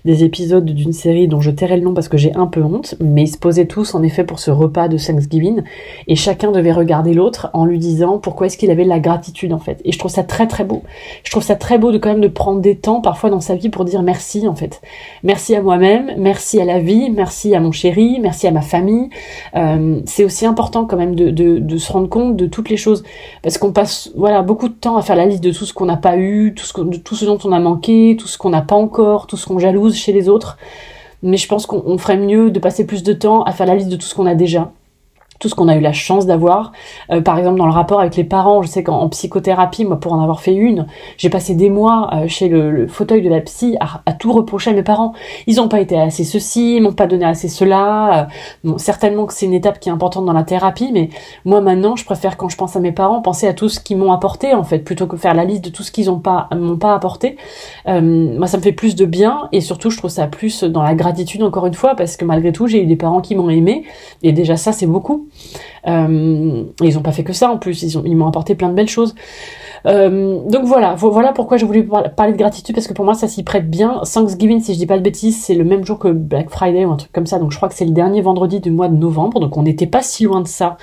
des 0.05 0.23
épisodes 0.23 0.65
d'une 0.65 0.93
série 0.93 1.27
dont 1.27 1.41
je 1.41 1.51
tairai 1.51 1.77
le 1.77 1.83
nom 1.83 1.93
parce 1.93 2.07
que 2.07 2.17
j'ai 2.17 2.33
un 2.35 2.47
peu 2.47 2.61
honte, 2.61 2.95
mais 2.99 3.23
ils 3.23 3.27
se 3.27 3.37
posaient 3.37 3.65
tous 3.65 3.95
en 3.95 4.03
effet 4.03 4.23
pour 4.23 4.39
ce 4.39 4.51
repas 4.51 4.87
de 4.87 4.97
Thanksgiving 4.97 5.61
et 6.07 6.15
chacun 6.15 6.51
devait 6.51 6.71
regarder 6.71 7.13
l'autre 7.13 7.49
en 7.53 7.65
lui 7.65 7.79
disant 7.79 8.17
pourquoi 8.17 8.47
est-ce 8.47 8.57
qu'il 8.57 8.71
avait 8.71 8.83
de 8.83 8.89
la 8.89 8.99
gratitude 8.99 9.53
en 9.53 9.59
fait. 9.59 9.81
Et 9.85 9.91
je 9.91 9.99
trouve 9.99 10.11
ça 10.11 10.23
très 10.23 10.47
très 10.47 10.63
beau. 10.63 10.83
Je 11.23 11.31
trouve 11.31 11.43
ça 11.43 11.55
très 11.55 11.77
beau 11.77 11.91
de 11.91 11.97
quand 11.97 12.09
même 12.09 12.21
de 12.21 12.27
prendre 12.27 12.61
des 12.61 12.75
temps 12.75 13.01
parfois 13.01 13.29
dans 13.29 13.41
sa 13.41 13.55
vie 13.55 13.69
pour 13.69 13.85
dire 13.85 14.01
merci 14.01 14.47
en 14.47 14.55
fait. 14.55 14.81
Merci 15.23 15.55
à 15.55 15.61
moi-même, 15.61 16.13
merci 16.17 16.59
à 16.59 16.65
la 16.65 16.79
vie, 16.79 17.09
merci 17.09 17.55
à 17.55 17.59
mon 17.59 17.71
chéri, 17.71 18.19
merci 18.21 18.47
à 18.47 18.51
ma 18.51 18.61
famille. 18.61 19.09
Euh, 19.55 20.01
c'est 20.05 20.23
aussi 20.23 20.45
important 20.45 20.85
quand 20.85 20.97
même 20.97 21.15
de, 21.15 21.29
de, 21.29 21.59
de, 21.59 21.77
se 21.77 21.91
rendre 21.91 22.09
compte 22.09 22.35
de 22.35 22.45
toutes 22.45 22.69
les 22.69 22.77
choses 22.77 23.03
parce 23.41 23.57
qu'on 23.57 23.71
passe 23.71 24.11
voilà 24.15 24.41
beaucoup 24.41 24.67
de 24.67 24.73
temps 24.73 24.97
à 24.97 25.01
faire 25.01 25.15
la 25.15 25.25
liste 25.25 25.43
de 25.43 25.51
tout 25.51 25.65
ce 25.65 25.73
qu'on 25.73 25.85
n'a 25.85 25.97
pas 25.97 26.17
eu, 26.17 26.53
ce, 26.57 26.73
tout 26.97 27.15
ce 27.15 27.25
dont 27.29 27.39
on 27.47 27.51
a 27.51 27.59
manqué, 27.59 28.17
tout 28.19 28.27
ce 28.27 28.37
qu'on 28.37 28.49
n'a 28.49 28.61
pas 28.61 28.75
encore, 28.75 29.27
tout 29.27 29.37
ce 29.37 29.45
qu'on 29.45 29.59
jalouse 29.59 29.95
chez 29.95 30.11
les 30.11 30.29
autres. 30.29 30.57
Mais 31.21 31.37
je 31.37 31.47
pense 31.47 31.65
qu'on 31.65 31.97
ferait 31.97 32.17
mieux 32.17 32.49
de 32.51 32.59
passer 32.59 32.85
plus 32.85 33.03
de 33.03 33.13
temps 33.13 33.43
à 33.43 33.51
faire 33.51 33.65
la 33.65 33.75
liste 33.75 33.89
de 33.89 33.95
tout 33.95 34.05
ce 34.05 34.15
qu'on 34.15 34.25
a 34.25 34.35
déjà 34.35 34.71
tout 35.39 35.47
ce 35.47 35.55
qu'on 35.55 35.69
a 35.69 35.75
eu 35.75 35.79
la 35.79 35.93
chance 35.93 36.25
d'avoir. 36.25 36.73
Euh, 37.11 37.21
par 37.21 37.37
exemple, 37.37 37.57
dans 37.57 37.65
le 37.65 37.71
rapport 37.71 38.01
avec 38.01 38.17
les 38.17 38.25
parents, 38.25 38.61
je 38.61 38.67
sais 38.67 38.83
qu'en 38.83 39.07
psychothérapie, 39.07 39.85
moi, 39.85 39.97
pour 39.97 40.11
en 40.13 40.21
avoir 40.21 40.41
fait 40.41 40.53
une, 40.53 40.85
j'ai 41.17 41.29
passé 41.29 41.55
des 41.55 41.69
mois 41.69 42.09
euh, 42.13 42.27
chez 42.27 42.49
le, 42.49 42.87
fauteuil 42.87 43.21
de 43.21 43.29
la 43.29 43.39
psy 43.39 43.77
à, 43.79 44.13
tout 44.13 44.33
reprocher 44.33 44.71
à 44.71 44.73
mes 44.73 44.83
parents. 44.83 45.13
Ils 45.47 45.55
n'ont 45.55 45.69
pas 45.69 45.79
été 45.79 45.97
assez 45.97 46.25
ceci, 46.25 46.75
ils 46.75 46.81
m'ont 46.81 46.91
pas 46.91 47.07
donné 47.07 47.23
assez 47.23 47.47
cela. 47.47 48.29
Euh, 48.65 48.77
certainement 48.77 49.25
que 49.25 49.33
c'est 49.33 49.45
une 49.45 49.53
étape 49.53 49.79
qui 49.79 49.87
est 49.87 49.91
importante 49.91 50.25
dans 50.25 50.33
la 50.33 50.43
thérapie, 50.43 50.91
mais 50.91 51.09
moi 51.45 51.61
maintenant, 51.61 51.95
je 51.95 52.03
préfère 52.03 52.35
quand 52.35 52.49
je 52.49 52.57
pense 52.57 52.75
à 52.75 52.81
mes 52.81 52.91
parents, 52.91 53.21
penser 53.21 53.47
à 53.47 53.53
tout 53.53 53.69
ce 53.69 53.79
qu'ils 53.79 53.97
m'ont 53.97 54.11
apporté 54.11 54.53
en 54.53 54.63
fait, 54.63 54.79
plutôt 54.79 55.07
que 55.07 55.15
faire 55.15 55.33
la 55.33 55.45
liste 55.45 55.63
de 55.63 55.69
tout 55.69 55.83
ce 55.83 55.91
qu'ils 55.91 56.09
ont 56.11 56.19
pas 56.19 56.49
m'ont 56.53 56.77
pas 56.77 56.93
apporté. 56.93 57.37
moi, 57.85 58.47
ça 58.47 58.57
me 58.57 58.61
fait 58.61 58.73
plus 58.73 58.95
de 58.95 59.05
bien 59.05 59.47
et 59.53 59.61
surtout, 59.61 59.89
je 59.89 59.97
trouve 59.97 60.09
ça 60.09 60.27
plus 60.27 60.63
dans 60.63 60.83
la 60.83 60.95
gratitude 60.95 61.43
encore 61.43 61.65
une 61.65 61.73
fois, 61.73 61.95
parce 61.95 62.17
que 62.17 62.25
malgré 62.25 62.51
tout, 62.51 62.67
j'ai 62.67 62.83
eu 62.83 62.85
des 62.85 62.97
parents 62.97 63.21
qui 63.21 63.35
m'ont 63.35 63.49
aimé 63.49 63.85
et 64.23 64.33
déjà 64.33 64.57
ça, 64.57 64.73
c'est 64.73 64.87
beaucoup. 64.87 65.28
Euh, 65.87 66.63
ils 66.81 66.93
n'ont 66.95 67.01
pas 67.01 67.11
fait 67.11 67.23
que 67.23 67.33
ça 67.33 67.49
en 67.51 67.57
plus, 67.57 67.83
ils, 67.83 68.15
m'ont 68.15 68.27
apporté 68.27 68.55
plein 68.55 68.69
de 68.69 68.73
belles 68.73 68.89
choses. 68.89 69.15
Euh, 69.85 70.39
donc 70.45 70.65
voilà, 70.65 70.95
voilà 70.95 71.31
pourquoi 71.31 71.57
je 71.57 71.65
voulais 71.65 71.87
parler 72.15 72.33
de 72.33 72.37
gratitude 72.37 72.75
parce 72.75 72.87
que 72.87 72.93
pour 72.93 73.05
moi 73.05 73.13
ça 73.13 73.27
s'y 73.27 73.43
prête 73.43 73.69
bien. 73.69 74.01
Thanksgiving, 74.11 74.59
si 74.59 74.73
je 74.73 74.79
dis 74.79 74.85
pas 74.85 74.97
de 74.97 75.03
bêtises, 75.03 75.41
c'est 75.41 75.55
le 75.55 75.63
même 75.63 75.85
jour 75.85 75.99
que 75.99 76.09
Black 76.09 76.49
Friday 76.49 76.85
ou 76.85 76.91
un 76.91 76.97
truc 76.97 77.11
comme 77.11 77.25
ça, 77.25 77.39
donc 77.39 77.51
je 77.51 77.57
crois 77.57 77.69
que 77.69 77.75
c'est 77.75 77.85
le 77.85 77.91
dernier 77.91 78.21
vendredi 78.21 78.59
du 78.59 78.71
mois 78.71 78.89
de 78.89 78.97
novembre, 78.97 79.39
donc 79.39 79.55
on 79.57 79.63
n'était 79.63 79.87
pas 79.87 80.01
si 80.01 80.25
loin 80.25 80.41
de 80.41 80.47
ça 80.47 80.77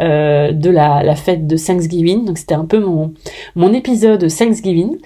euh, 0.00 0.52
de 0.52 0.70
la, 0.70 1.14
fête 1.14 1.46
de 1.46 1.56
Thanksgiving. 1.56 2.24
Donc 2.24 2.38
c'était 2.38 2.54
un 2.54 2.64
peu 2.64 2.80
mon 2.80 3.72
épisode 3.72 4.26
Thanksgiving. 4.26 4.96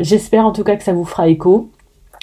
J'espère 0.00 0.46
en 0.46 0.52
tout 0.52 0.64
cas 0.64 0.76
que 0.76 0.84
ça 0.84 0.92
vous 0.92 1.04
fera 1.04 1.28
écho. 1.28 1.70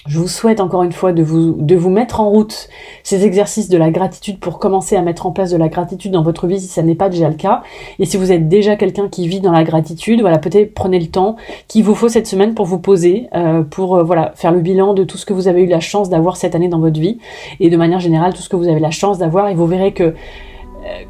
Je 0.06 0.20
vous 0.20 0.28
souhaite 0.28 0.60
encore 0.60 0.84
une 0.84 0.92
fois 0.92 1.14
de 1.14 1.24
vous, 1.24 1.54
de 1.58 1.78
vous 1.78 1.90
mettre 1.90 2.20
en 2.20 2.30
route 2.30 2.68
ces 3.04 3.24
exercices 3.24 3.70
de 3.70 3.78
la 3.78 3.90
gratitude 3.90 4.38
pour 4.38 4.60
commencer 4.60 4.98
à 4.98 5.02
mettre 5.02 5.26
en 5.26 5.32
place 5.32 5.52
de 5.52 5.56
la 5.56 5.70
gratitude 5.70 6.12
dans 6.12 6.24
votre 6.24 6.46
vie 6.46 6.60
si 6.60 6.68
ça 6.68 6.84
n'est 6.84 6.94
pas 6.94 7.08
déjà 7.08 7.30
le 7.30 7.36
cas. 7.36 7.64
Et 8.00 8.06
si 8.06 8.18
vous 8.18 8.34
êtes 8.34 8.50
déjà 8.50 8.76
quelqu'un 8.76 9.08
qui 9.08 9.30
vit 9.30 9.40
dans 9.40 9.54
la 9.54 9.64
gratitude, 9.64 10.20
voilà, 10.20 10.40
peut-être 10.40 10.74
prenez 10.74 11.00
le 11.00 11.08
temps 11.08 11.38
qu'il 11.70 11.86
vous 11.86 11.96
faut 11.96 12.10
cette 12.10 12.28
semaine 12.28 12.54
pour 12.54 12.66
vous 12.66 12.80
poser, 12.80 13.30
euh, 13.34 13.64
pour 13.64 13.96
euh, 13.96 14.04
voilà 14.04 14.34
faire 14.36 14.52
le 14.52 14.60
bilan 14.60 14.94
de 14.94 15.06
tout 15.06 15.18
ce 15.18 15.26
que 15.26 15.32
vous 15.32 15.48
avez 15.48 15.64
eu 15.64 15.68
la 15.68 15.80
chance 15.80 16.10
d'avoir 16.10 16.36
cette 16.36 16.54
année 16.54 16.68
dans 16.68 16.80
votre 16.80 17.00
vie 17.00 17.20
et 17.62 17.70
de 17.70 17.78
manière 17.78 18.02
générale 18.02 18.34
tout 18.34 18.42
ce 18.42 18.50
que 18.50 18.58
vous 18.58 18.68
avez 18.68 18.82
la 18.82 18.92
chance 18.92 19.20
d'avoir. 19.20 19.48
Et 19.48 19.56
vous 19.56 19.68
verrez 19.68 19.94
que 19.94 20.04
euh, 20.04 20.14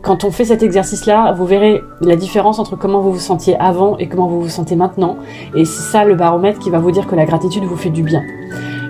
quand 0.03 0.23
on 0.23 0.29
fait 0.29 0.45
cet 0.45 0.62
exercice-là, 0.62 1.32
vous 1.32 1.47
verrez 1.47 1.82
la 2.01 2.15
différence 2.15 2.60
entre 2.60 2.75
comment 2.75 3.01
vous 3.01 3.13
vous 3.13 3.19
sentiez 3.19 3.58
avant 3.58 3.97
et 3.97 4.08
comment 4.08 4.27
vous 4.27 4.41
vous 4.41 4.49
sentez 4.49 4.75
maintenant. 4.75 5.17
Et 5.56 5.65
c'est 5.65 5.91
ça 5.91 6.06
le 6.06 6.13
baromètre 6.13 6.60
qui 6.60 6.69
va 6.69 6.77
vous 6.77 6.91
dire 6.91 7.08
que 7.08 7.15
la 7.15 7.25
gratitude 7.25 7.63
vous 7.63 7.77
fait 7.77 7.89
du 7.89 8.03
bien. 8.03 8.21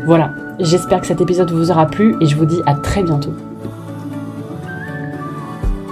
Voilà, 0.05 0.31
j'espère 0.59 0.99
que 0.99 1.07
cet 1.07 1.21
épisode 1.21 1.51
vous 1.51 1.71
aura 1.71 1.85
plu 1.85 2.15
et 2.19 2.25
je 2.25 2.35
vous 2.35 2.45
dis 2.45 2.61
à 2.65 2.73
très 2.75 3.03
bientôt. 3.03 3.33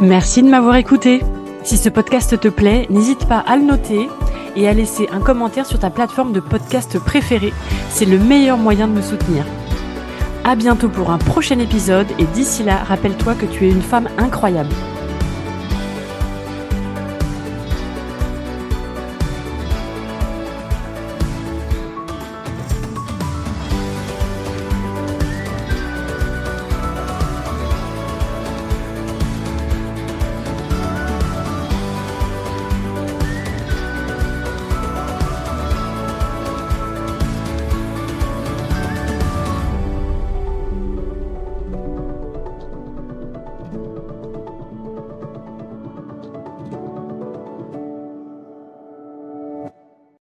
Merci 0.02 0.44
de 0.44 0.50
m'avoir 0.50 0.76
écouté. 0.76 1.22
Si 1.64 1.78
ce 1.78 1.88
podcast 1.88 2.38
te 2.40 2.48
plaît, 2.50 2.88
n'hésite 2.90 3.26
pas 3.28 3.38
à 3.38 3.56
le 3.56 3.64
noter 3.64 4.10
et 4.58 4.68
à 4.68 4.74
laisser 4.74 5.08
un 5.14 5.20
commentaire 5.20 5.66
sur 5.66 5.80
ta 5.80 5.90
plateforme 5.90 6.34
de 6.34 6.42
podcast 6.42 7.00
préférée. 7.00 7.54
C'est 7.90 8.06
le 8.06 8.20
meilleur 8.20 8.58
moyen 8.58 8.88
de 8.88 8.94
me 8.94 9.02
soutenir. 9.02 9.46
À 10.44 10.56
bientôt 10.56 10.90
pour 10.90 11.12
un 11.12 11.18
prochain 11.18 11.60
épisode 11.60 12.08
et 12.20 12.26
d'ici 12.26 12.64
là, 12.64 12.78
rappelle-toi 12.78 13.36
que 13.36 13.46
tu 13.46 13.68
es 13.68 13.72
une 13.72 13.82
femme 13.82 14.10
incroyable. 14.18 14.72